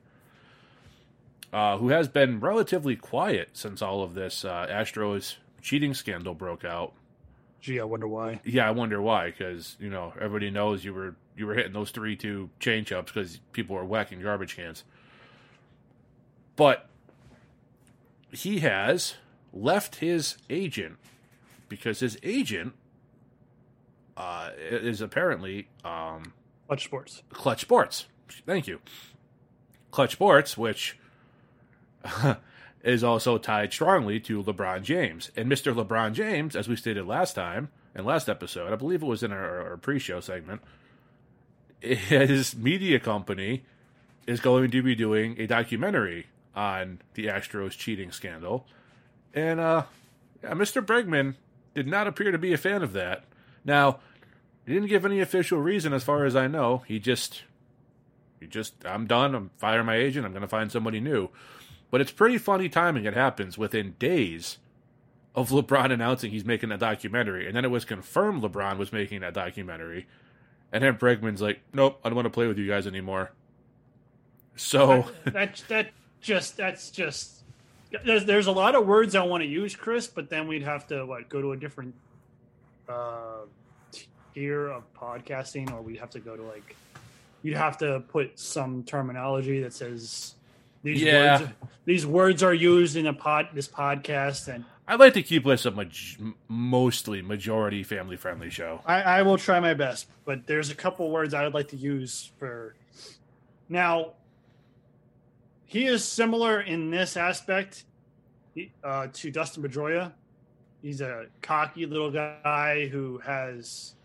[1.51, 6.65] Uh, who has been relatively quiet since all of this uh, Astros cheating scandal broke
[6.65, 6.93] out.
[7.61, 8.41] Gee, I wonder why.
[8.43, 9.27] Yeah, I wonder why.
[9.27, 13.11] Because you know everybody knows you were you were hitting those three two change ups
[13.11, 14.83] because people were whacking garbage cans.
[16.55, 16.89] But
[18.31, 19.15] he has
[19.53, 20.97] left his agent
[21.69, 22.73] because his agent
[24.17, 26.33] uh, is apparently um,
[26.67, 27.23] Clutch Sports.
[27.31, 28.05] Clutch Sports.
[28.45, 28.79] Thank you.
[29.91, 30.97] Clutch Sports, which
[32.83, 35.31] is also tied strongly to LeBron James.
[35.35, 35.73] And Mr.
[35.73, 39.31] LeBron James, as we stated last time and last episode, I believe it was in
[39.31, 40.61] our, our pre-show segment,
[41.79, 43.63] his media company
[44.25, 48.65] is going to be doing a documentary on the Astros cheating scandal.
[49.33, 49.83] And uh,
[50.43, 50.85] yeah, Mr.
[50.85, 51.35] Bregman
[51.73, 53.23] did not appear to be a fan of that.
[53.65, 53.99] Now,
[54.65, 56.83] he didn't give any official reason as far as I know.
[56.87, 57.43] He just
[58.39, 59.35] he just I'm done.
[59.35, 60.25] I'm firing my agent.
[60.25, 61.29] I'm going to find somebody new.
[61.91, 64.57] But it's pretty funny timing it happens within days
[65.35, 67.47] of LeBron announcing he's making a documentary.
[67.47, 70.07] And then it was confirmed LeBron was making that documentary.
[70.71, 73.31] And then Bregman's like, "Nope, I don't want to play with you guys anymore."
[74.55, 75.89] So that, that that
[76.21, 77.43] just that's just
[78.05, 80.87] there's there's a lot of words I want to use, Chris, but then we'd have
[80.87, 81.93] to what go to a different
[82.89, 83.45] uh
[84.33, 86.75] tier of podcasting, or we'd have to go to like
[87.43, 90.35] you'd have to put some terminology that says
[90.83, 91.39] these Yeah.
[91.41, 91.51] words
[91.85, 95.65] these words are used in a pod this podcast, and I'd like to keep this
[95.65, 96.17] a maj-
[96.47, 98.81] mostly majority family friendly show.
[98.85, 100.07] I, I will try my best.
[100.25, 102.75] But there's a couple words I would like to use for
[103.69, 104.11] now.
[105.65, 107.85] He is similar in this aspect
[108.83, 110.11] uh, to Dustin Pedroia.
[110.83, 113.95] He's a cocky little guy who has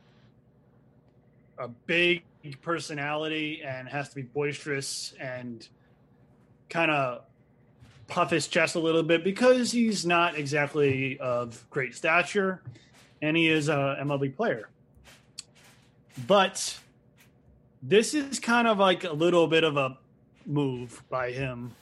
[1.58, 2.22] a big
[2.62, 5.66] personality and has to be boisterous and
[6.70, 7.22] kind of
[8.06, 12.62] puff his chest a little bit because he's not exactly of great stature
[13.22, 14.68] and he is a MLB player.
[16.28, 16.78] But
[17.82, 19.98] this is kind of like a little bit of a
[20.46, 21.72] move by him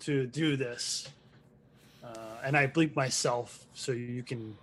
[0.00, 1.08] to do this.
[2.06, 4.56] Uh, and I bleep myself so you can.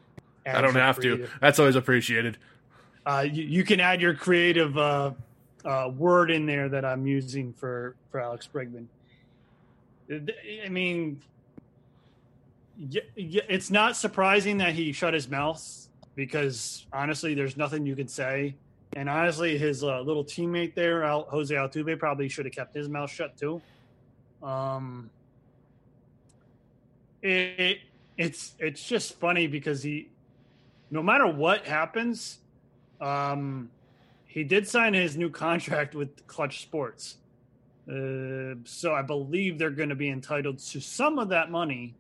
[0.46, 1.28] add I don't have to.
[1.42, 2.38] That's always appreciated.
[3.06, 5.12] Uh, you, you can add your creative uh,
[5.66, 8.86] uh, word in there that I'm using for for Alex Bregman.
[10.10, 11.22] I mean,
[13.16, 18.56] it's not surprising that he shut his mouth because honestly, there's nothing you can say.
[18.96, 22.90] And honestly, his uh, little teammate there, Al- Jose Altuve, probably should have kept his
[22.90, 23.62] mouth shut too.
[24.44, 25.10] Um,
[27.24, 27.80] it
[28.18, 30.10] it's it's just funny because he,
[30.92, 32.40] no matter what happens,
[33.02, 33.70] um,
[34.26, 37.18] he did sign his new contract with Clutch Sports.
[37.90, 41.96] Uh, so I believe they're going to be entitled to some of that money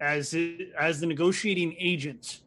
[0.00, 0.36] as
[0.78, 2.40] as the negotiating agent.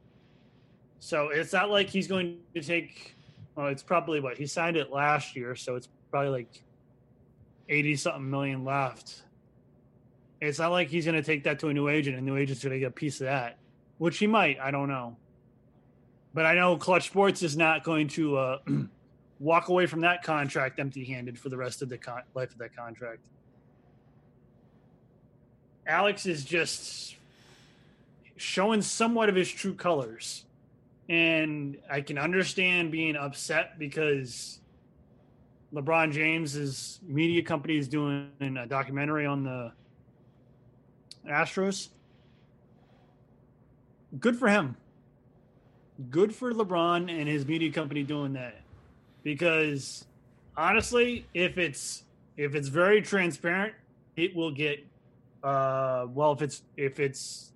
[1.00, 3.16] So it's not like he's going to take.
[3.56, 6.64] Well, it's probably what he signed it last year, so it's probably like
[7.68, 9.24] eighty something million left.
[10.42, 12.64] It's not like he's going to take that to a new agent, and new agent's
[12.64, 13.58] going to get a piece of that,
[14.00, 14.60] which he might.
[14.60, 15.16] I don't know,
[16.34, 18.38] but I know Clutch Sports is not going to.
[18.38, 18.58] Uh,
[19.42, 22.76] walk away from that contract empty-handed for the rest of the con- life of that
[22.76, 23.20] contract.
[25.88, 27.16] Alex is just
[28.38, 30.46] showing somewhat of his true colors.
[31.10, 34.60] And I can understand being upset because
[35.74, 39.72] LeBron James's media company is doing a documentary on the
[41.28, 41.90] Astros.
[44.20, 44.76] Good for him.
[46.10, 48.62] Good for LeBron and his media company doing that
[49.24, 50.06] because
[50.58, 52.04] honestly, if it's
[52.38, 53.74] if it's very transparent,
[54.16, 54.86] it will get
[55.44, 57.52] uh well if it's if it's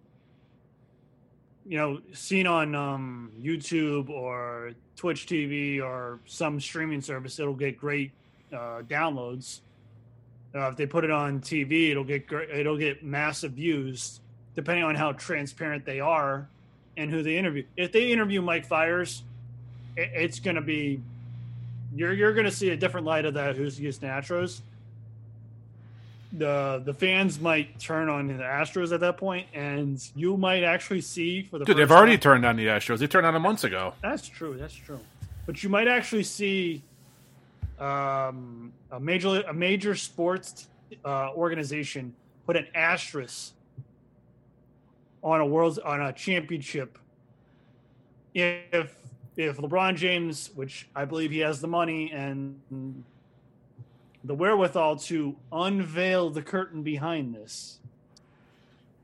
[1.66, 7.78] you know seen on um YouTube or Twitch TV or some streaming service, it'll get
[7.78, 8.11] great
[8.53, 9.61] uh, downloads.
[10.56, 14.22] Uh, if they put it on TV, it'll get great, it'll get massive views,
[14.56, 16.47] depending on how transparent they are
[16.95, 17.64] and who they interview.
[17.76, 19.24] If they interview Mike Fiers,
[19.97, 21.01] it, it's going to be
[21.93, 24.62] you're you're going to see a different light of that who's Houston Astros.
[26.34, 31.01] The the fans might turn on the Astros at that point, and you might actually
[31.01, 32.99] see for the Dude, they've already time- turned on the Astros.
[32.99, 33.93] They turned on them months ago.
[34.01, 34.56] that's true.
[34.58, 34.99] That's true.
[35.45, 36.82] But you might actually see
[37.80, 40.67] um, a major a major sports
[41.03, 42.13] uh, organization
[42.45, 43.53] put an asterisk
[45.23, 46.97] on a world on a championship
[48.34, 48.95] if
[49.38, 53.03] if LeBron James, which I believe he has the money and
[54.23, 57.80] the wherewithal to unveil the curtain behind this.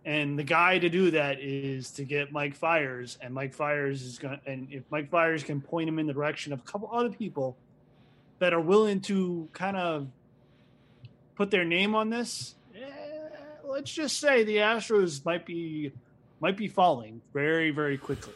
[0.04, 4.18] And the guy to do that is to get Mike Fiers, and Mike Fiers is
[4.18, 4.40] going.
[4.44, 7.10] to And if Mike Fiers can point him in the direction of a couple other
[7.10, 7.56] people
[8.42, 10.10] that are willing to kind of
[11.36, 12.80] put their name on this, eh,
[13.66, 15.94] let's just say the Astros might be
[16.42, 18.36] might be falling very very quickly.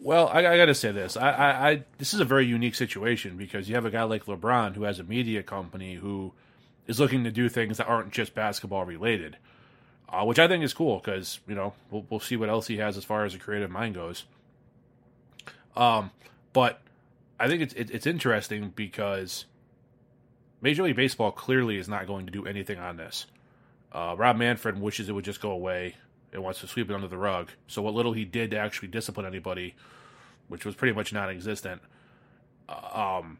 [0.00, 1.16] Well, I, I got to say this.
[1.16, 4.26] I, I, I, this is a very unique situation because you have a guy like
[4.26, 6.34] LeBron who has a media company who
[6.86, 9.38] is looking to do things that aren't just basketball related.
[10.08, 12.78] uh, which I think is cool because you know we'll we'll see what else he
[12.78, 14.24] has as far as a creative mind goes.
[15.76, 16.10] Um,
[16.52, 16.80] but
[17.38, 19.44] I think it's it, it's interesting because
[20.60, 23.26] Major League Baseball clearly is not going to do anything on this.
[23.92, 25.94] Uh, Rob Manfred wishes it would just go away
[26.32, 27.50] and wants to sweep it under the rug.
[27.66, 29.74] So what little he did to actually discipline anybody,
[30.48, 31.80] which was pretty much non-existent,
[32.68, 33.38] uh, um,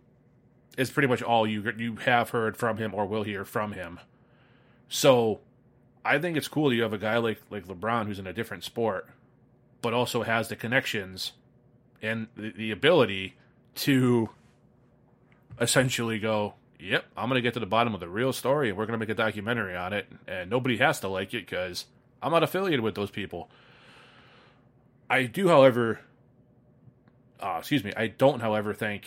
[0.78, 3.99] is pretty much all you you have heard from him or will hear from him.
[4.88, 5.40] So
[6.05, 8.62] I think it's cool you have a guy like like LeBron who's in a different
[8.62, 9.09] sport,
[9.80, 11.32] but also has the connections
[12.03, 13.34] and the, the ability
[13.77, 14.29] to
[15.61, 18.79] essentially go, "Yep, I'm going to get to the bottom of the real story, and
[18.79, 21.87] we're going to make a documentary on it, and nobody has to like it because
[22.22, 23.49] I'm not affiliated with those people."
[25.09, 26.01] I do, however,
[27.41, 29.05] uh, excuse me, I don't, however, think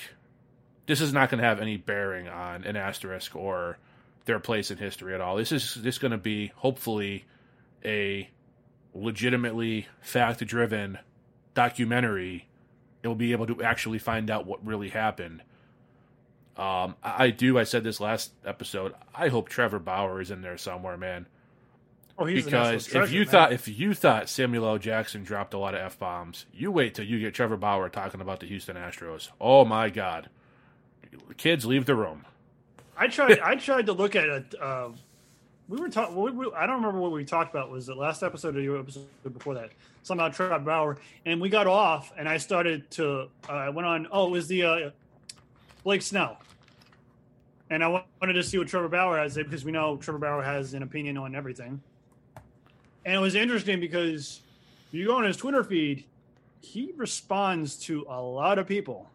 [0.85, 3.77] this is not going to have any bearing on an asterisk or
[4.25, 5.35] their place in history at all.
[5.35, 7.25] This is this going to be hopefully
[7.83, 8.29] a
[8.93, 10.99] legitimately fact driven
[11.53, 12.47] documentary.
[13.03, 15.41] You'll be able to actually find out what really happened.
[16.57, 17.57] Um, I, do.
[17.57, 18.93] I said this last episode.
[19.15, 21.25] I hope Trevor Bauer is in there somewhere, man.
[22.17, 24.77] Oh, he's because absolute if you treasure, thought if you thought Samuel L.
[24.77, 28.19] Jackson dropped a lot of f bombs, you wait till you get Trevor Bauer talking
[28.19, 29.29] about the Houston Astros.
[29.39, 30.29] Oh my God,
[31.37, 32.25] kids, leave the room.
[32.97, 33.39] I tried.
[33.39, 34.55] I tried to look at it.
[34.61, 34.89] Uh,
[35.69, 36.17] we were talking.
[36.55, 37.69] I don't remember what we talked about.
[37.69, 39.69] Was it last episode or your episode before that?
[40.01, 43.29] Somehow Trevor Bauer, and we got off, and I started to.
[43.47, 44.07] Uh, I went on.
[44.11, 44.89] Oh, it was the uh,
[45.83, 46.39] Blake Snell,
[47.69, 50.41] and I wanted to see what Trevor Bauer has to because we know Trevor Bauer
[50.41, 51.81] has an opinion on everything.
[53.05, 54.41] And it was interesting because
[54.91, 56.03] you go on his Twitter feed,
[56.61, 59.07] he responds to a lot of people.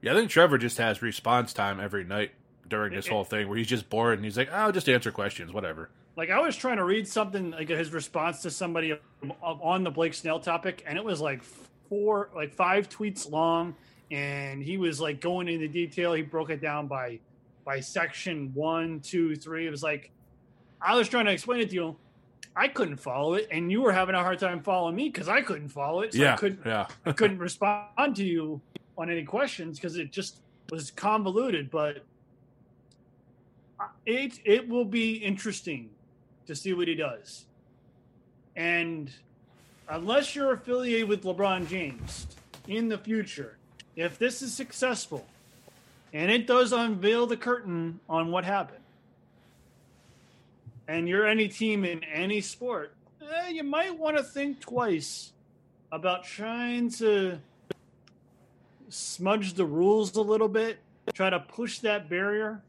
[0.00, 2.32] Yeah, I think Trevor just has response time every night
[2.68, 5.10] during this It- whole thing where he's just bored and he's like, "I'll just answer
[5.10, 8.98] questions, whatever." Like I was trying to read something like his response to somebody
[9.40, 11.42] on the Blake Snell topic, and it was like
[11.88, 13.74] four, like five tweets long,
[14.10, 16.12] and he was like going into detail.
[16.14, 17.20] He broke it down by
[17.64, 19.66] by section one, two, three.
[19.66, 20.10] It was like
[20.82, 21.96] I was trying to explain it to you.
[22.56, 25.42] I couldn't follow it, and you were having a hard time following me because I
[25.42, 26.14] couldn't follow it.
[26.14, 26.86] So I yeah, couldn't yeah.
[27.06, 28.60] I couldn't respond to you
[28.96, 30.38] on any questions because it just
[30.70, 31.70] was convoluted.
[31.70, 32.02] But
[34.06, 35.90] it it will be interesting
[36.46, 37.44] to see what he does.
[38.56, 39.10] And
[39.88, 42.26] unless you're affiliated with LeBron James
[42.66, 43.56] in the future,
[43.96, 45.26] if this is successful
[46.12, 48.82] and it does unveil the curtain on what happened,
[50.88, 55.32] and you're any team in any sport, eh, you might want to think twice
[55.92, 57.38] about trying to
[58.88, 60.78] smudge the rules a little bit,
[61.14, 62.62] try to push that barrier.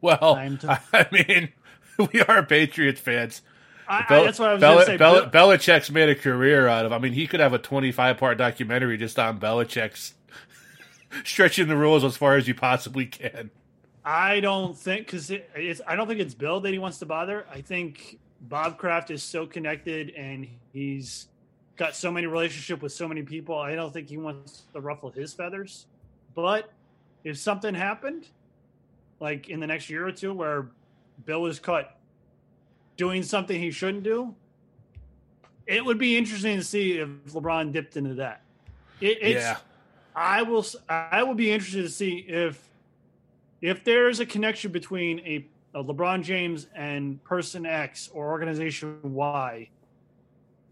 [0.00, 1.50] Well, to- I mean,
[2.12, 3.42] we are Patriots fans.
[3.88, 4.96] I, Bel- I, that's what I was Bel- going to say.
[4.96, 6.92] Bel- Bill- Belichick's made a career out of.
[6.92, 10.14] I mean, he could have a 25 part documentary just on Belichick's
[11.24, 13.50] stretching the rules as far as you possibly can.
[14.04, 15.80] I don't think because it, it's.
[15.86, 17.46] I don't think it's Bill that he wants to bother.
[17.52, 21.26] I think Bob Kraft is so connected and he's
[21.76, 23.58] got so many relationship with so many people.
[23.58, 25.86] I don't think he wants to ruffle his feathers.
[26.34, 26.70] But
[27.24, 28.28] if something happened,
[29.20, 30.68] like in the next year or two, where
[31.24, 31.96] Bill is caught
[32.96, 34.34] doing something he shouldn't do,
[35.66, 38.42] it would be interesting to see if LeBron dipped into that.
[39.00, 39.58] It, it's, yeah,
[40.14, 40.64] I will.
[40.88, 42.68] I will be interested to see if
[43.60, 48.98] if there is a connection between a, a LeBron James and person X or organization
[49.02, 49.68] Y.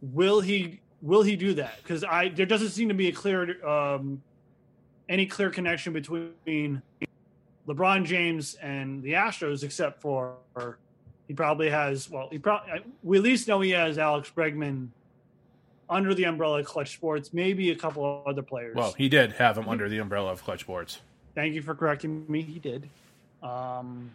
[0.02, 1.76] Will he will he do that?
[1.82, 4.22] Because I there doesn't seem to be a clear um,
[5.08, 6.82] any clear connection between
[7.68, 10.36] LeBron James and the Astros, except for
[11.26, 12.10] he probably has.
[12.10, 14.88] Well, he probably we at least know he has Alex Bregman
[15.90, 18.74] under the umbrella of Clutch Sports, maybe a couple of other players.
[18.74, 20.98] well, he did have him under the umbrella of Clutch Sports.
[21.34, 22.42] Thank you for correcting me.
[22.42, 22.88] He did.
[23.42, 24.10] Um,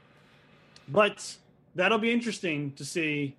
[0.89, 1.35] but
[1.75, 3.35] that'll be interesting to see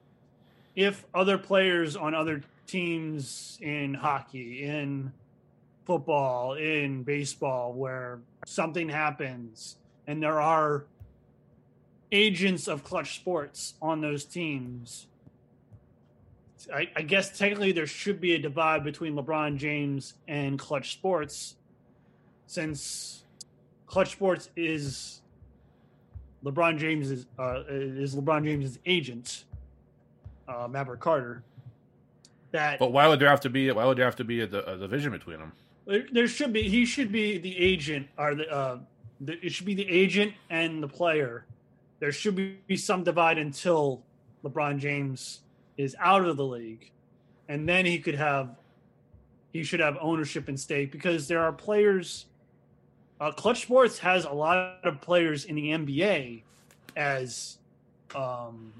[0.74, 5.12] if other players on other teams in hockey, in
[5.84, 10.84] football, in baseball, where something happens and there are
[12.12, 15.06] agents of clutch sports on those teams.
[16.72, 21.56] I, I guess technically there should be a divide between LeBron James and clutch sports
[22.46, 23.24] since
[23.86, 25.20] Clutch Sports is
[26.44, 29.44] LeBron James's uh, is LeBron James's agent,
[30.48, 31.42] uh, Maverick Carter.
[32.52, 33.70] That But why would there have to be?
[33.70, 35.52] Why would there have to be a, a division between them?
[35.86, 38.82] there, there should be he should be the agent or the, uh, the
[39.28, 41.44] it should be the agent and the player.
[42.00, 44.02] There should be, some divide until
[44.44, 45.40] LeBron James
[45.76, 46.90] is out of the league,
[47.48, 48.56] and then he could have
[49.52, 52.26] he should have ownership and stake because there are players.
[53.20, 56.42] Uh, Clutch Sports has a lot of players in the NBA
[56.96, 57.56] as
[58.16, 58.72] um,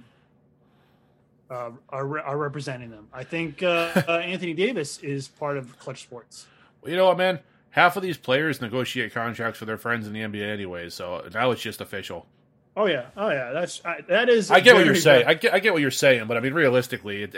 [1.49, 3.09] uh, are, are representing them.
[3.13, 6.47] I think uh, uh, Anthony Davis is part of Clutch Sports.
[6.83, 7.39] Well, you know what, man?
[7.75, 11.51] Half of these players negotiate contracts with their friends in the NBA anyway, so now
[11.51, 12.25] it's just official.
[12.77, 13.51] Oh yeah, oh yeah.
[13.51, 14.49] That's I, that is.
[14.49, 15.27] I get what you're saying.
[15.27, 17.35] I get I get what you're saying, but I mean, realistically, it,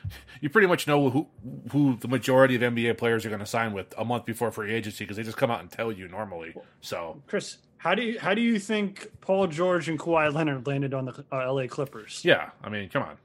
[0.40, 1.26] you pretty much know who
[1.72, 4.72] who the majority of NBA players are going to sign with a month before free
[4.72, 6.54] agency because they just come out and tell you normally.
[6.80, 10.94] So, Chris, how do you how do you think Paul George and Kawhi Leonard landed
[10.94, 12.24] on the uh, LA Clippers?
[12.24, 13.16] Yeah, I mean, come on.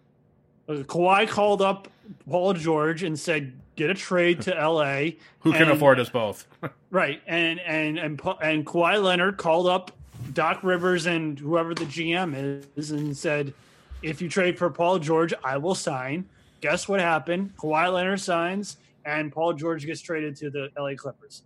[0.68, 1.90] Uh, Kawhi called up
[2.28, 6.48] Paul George and said, "Get a trade to LA." Who can and, afford us both?
[6.92, 9.92] right, and and and and Kawhi Leonard called up
[10.34, 13.54] Doc Rivers and whoever the GM is and said,
[14.02, 16.28] "If you trade for Paul George, I will sign."
[16.62, 17.54] Guess what happened?
[17.58, 21.44] Kawhi Leonard signs, and Paul George gets traded to the LA Clippers.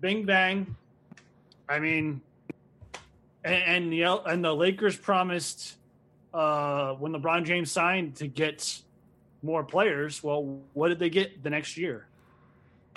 [0.00, 0.76] Bing bang.
[1.68, 2.20] I mean,
[3.44, 5.76] and, and the and the Lakers promised
[6.34, 8.80] uh, when LeBron James signed to get
[9.42, 10.22] more players.
[10.22, 12.06] Well, what did they get the next year?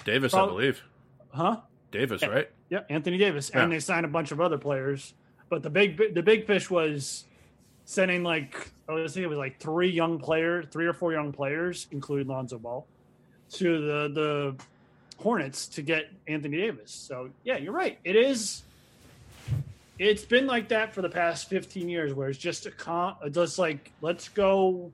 [0.04, 0.84] Davis, Probably, I believe.
[1.32, 1.58] Huh?
[1.92, 2.50] Davis, right?
[2.70, 3.64] Yeah, Anthony Davis, yeah.
[3.64, 5.14] and they signed a bunch of other players.
[5.50, 7.26] But the big the big fish was
[7.86, 11.32] sending like I was think it was like three young players, three or four young
[11.32, 12.86] players, including Lonzo Ball,
[13.54, 14.56] to the the
[15.22, 16.92] Hornets to get Anthony Davis.
[16.92, 18.00] So yeah, you're right.
[18.04, 18.64] It is
[19.98, 23.58] it's been like that for the past 15 years where it's just a con just
[23.58, 24.92] like let's go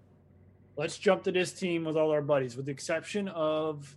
[0.77, 3.95] let's jump to this team with all our buddies with the exception of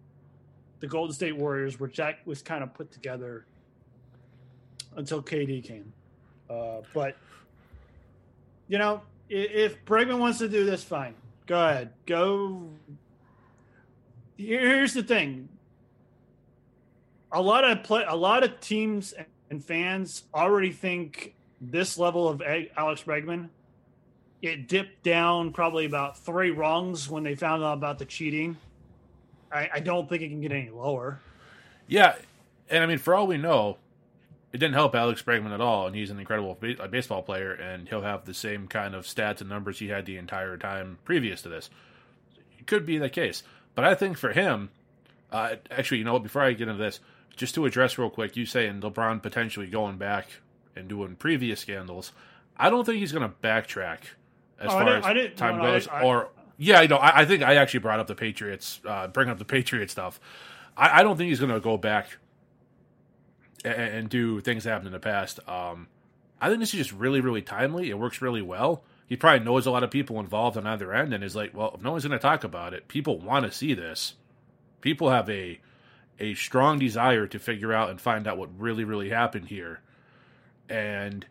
[0.81, 3.47] the golden state warriors which that was kind of put together
[4.97, 5.93] until kd came.
[6.49, 7.17] Uh, but
[8.69, 11.15] you know if bregman wants to do this fine.
[11.47, 11.91] Go ahead.
[12.07, 12.71] Go.
[14.37, 15.49] Here's the thing.
[17.33, 19.13] A lot of play a lot of teams
[19.51, 22.43] and fans already think this level of
[22.77, 23.49] Alex Bregman,
[24.45, 28.57] it dipped down probably about three rungs when they found out about the cheating.
[29.51, 31.21] I, I don't think it can get any lower.
[31.87, 32.15] Yeah,
[32.69, 33.79] and I mean, for all we know,
[34.53, 36.57] it didn't help Alex Bregman at all, and he's an incredible
[36.91, 40.17] baseball player, and he'll have the same kind of stats and numbers he had the
[40.17, 41.71] entire time previous to this.
[42.59, 43.43] It could be the case,
[43.75, 44.71] but I think for him,
[45.33, 46.23] uh, actually, you know what?
[46.23, 47.01] Before I get into this,
[47.37, 50.29] just to address real quick, you saying LeBron potentially going back
[50.77, 52.13] and doing previous scandals.
[52.57, 54.01] I don't think he's going to backtrack
[54.61, 55.89] as oh, far as time no, goes.
[55.89, 59.09] I, or yeah, you know, I, I, think I actually brought up the Patriots, uh,
[59.09, 60.21] bring up the Patriot stuff.
[60.77, 62.17] I, I don't think he's going to go back
[63.65, 65.41] and, and, do things that happened in the past.
[65.49, 65.89] Um,
[66.41, 67.91] I think this is just really, really timely.
[67.91, 68.85] It works really well.
[69.07, 71.73] He probably knows a lot of people involved on either end, and is like, well,
[71.75, 74.15] if no one's going to talk about it, people want to see this.
[74.81, 75.61] People have a
[76.21, 79.81] a strong desire to figure out and find out what really, really happened here.
[80.69, 81.27] And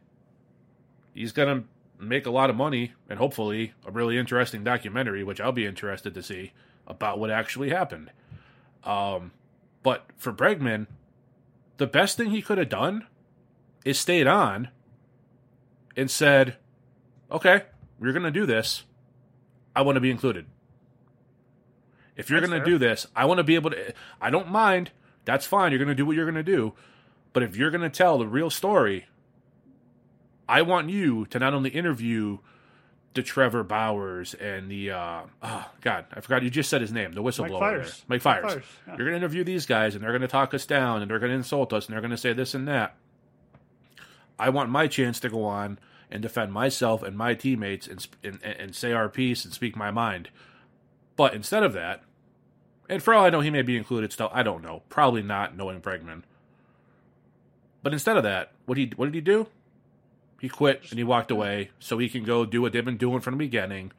[1.13, 1.67] he's going to
[2.07, 6.13] make a lot of money and hopefully a really interesting documentary, which I'll be interested
[6.13, 6.53] to see
[6.87, 8.11] about what actually happened.
[8.83, 9.31] Um,
[9.81, 10.87] but for Bregman,
[11.77, 13.07] the best thing he could have done
[13.85, 14.69] is stayed on
[15.95, 16.57] and said,
[17.31, 17.63] okay,
[17.99, 18.83] we're going to do this.
[19.75, 20.45] I want to be included.
[22.15, 23.93] If you're going to do this, I want to be able to.
[24.21, 24.91] I don't mind.
[25.25, 25.71] That's fine.
[25.71, 26.73] You're going to do what you're going to do.
[27.31, 29.07] But if you're going to tell the real story,
[30.53, 32.37] I want you to not only interview
[33.15, 37.13] the Trevor Bauers and the uh, oh God, I forgot you just said his name,
[37.13, 38.05] the whistleblower, Mike Fiers.
[38.07, 38.43] Mike Fiers.
[38.43, 38.95] Mike Fiers yeah.
[38.95, 41.17] You're going to interview these guys, and they're going to talk us down, and they're
[41.17, 42.95] going to insult us, and they're going to say this and that.
[44.37, 45.79] I want my chance to go on
[46.11, 49.89] and defend myself and my teammates and, and, and say our piece and speak my
[49.89, 50.29] mind.
[51.15, 52.03] But instead of that,
[52.87, 54.29] and for all I know, he may be included still.
[54.31, 54.83] I don't know.
[54.89, 56.21] Probably not, knowing Bregman.
[57.81, 59.47] But instead of that, what he what did he do?
[60.43, 63.21] He quit and he walked away so he can go do what they've been doing
[63.21, 63.93] from the beginning,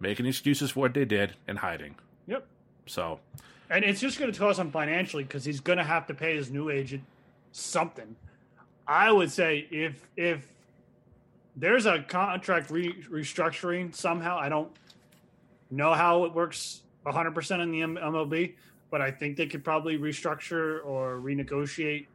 [0.00, 1.96] making excuses for what they did and hiding.
[2.26, 2.46] Yep.
[2.86, 3.20] So,
[3.68, 6.34] and it's just going to cost him financially because he's going to have to pay
[6.36, 7.04] his new agent
[7.52, 8.16] something.
[8.88, 10.48] I would say if if
[11.54, 14.72] there's a contract re- restructuring somehow, I don't
[15.70, 18.54] know how it works 100% in the MLB,
[18.90, 22.06] but I think they could probably restructure or renegotiate.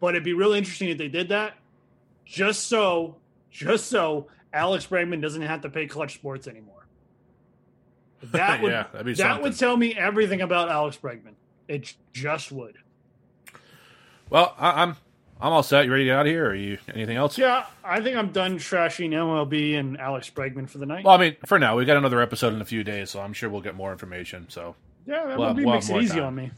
[0.00, 1.58] But it'd be really interesting if they did that,
[2.26, 3.16] just so,
[3.50, 6.74] just so Alex Bregman doesn't have to pay Clutch Sports anymore.
[8.32, 9.42] That would yeah, that something.
[9.42, 11.34] would tell me everything about Alex Bregman.
[11.68, 12.76] It just would.
[14.30, 14.96] Well, I, am
[15.40, 15.84] I'm all set.
[15.84, 16.46] You ready to get out of here?
[16.46, 17.36] Or you anything else?
[17.36, 21.04] Yeah, I think I'm done trashing MLB and Alex Bregman for the night.
[21.04, 23.34] Well, I mean, for now, we got another episode in a few days, so I'm
[23.34, 24.46] sure we'll get more information.
[24.48, 24.74] So,
[25.06, 26.24] yeah, that we'll have- we'll makes it easy time.
[26.24, 26.50] on me.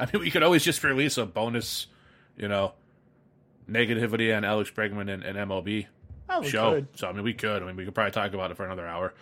[0.00, 1.86] I mean, we could always just release a bonus,
[2.36, 2.72] you know,
[3.70, 5.86] negativity on Alex Bregman and, and MLB
[6.28, 6.72] Oh, show.
[6.74, 6.88] could.
[6.98, 7.62] So, I mean, we could.
[7.62, 9.12] I mean, we could probably talk about it for another hour.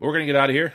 [0.00, 0.72] But we're going to get out of here.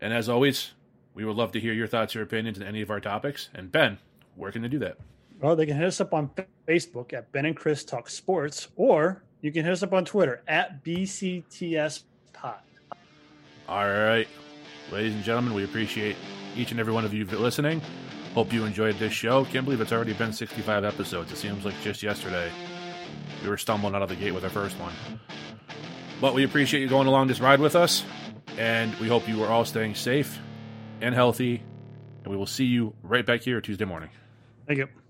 [0.00, 0.72] And as always,
[1.14, 3.48] we would love to hear your thoughts your opinions on any of our topics.
[3.54, 3.98] And Ben,
[4.34, 4.96] where can they do that?
[5.40, 6.30] Well, they can hit us up on
[6.66, 10.42] Facebook at Ben and Chris Talk Sports, or you can hit us up on Twitter
[10.48, 12.56] at BCTS Pod.
[13.68, 14.26] All right.
[14.90, 16.16] Ladies and gentlemen, we appreciate
[16.56, 17.82] each and every one of you listening.
[18.36, 19.46] Hope you enjoyed this show.
[19.46, 21.32] Can't believe it's already been 65 episodes.
[21.32, 22.52] It seems like just yesterday
[23.42, 24.92] we were stumbling out of the gate with our first one.
[26.20, 28.04] But we appreciate you going along this ride with us,
[28.58, 30.38] and we hope you are all staying safe
[31.00, 31.62] and healthy.
[32.24, 34.10] And we will see you right back here Tuesday morning.
[34.66, 35.05] Thank you.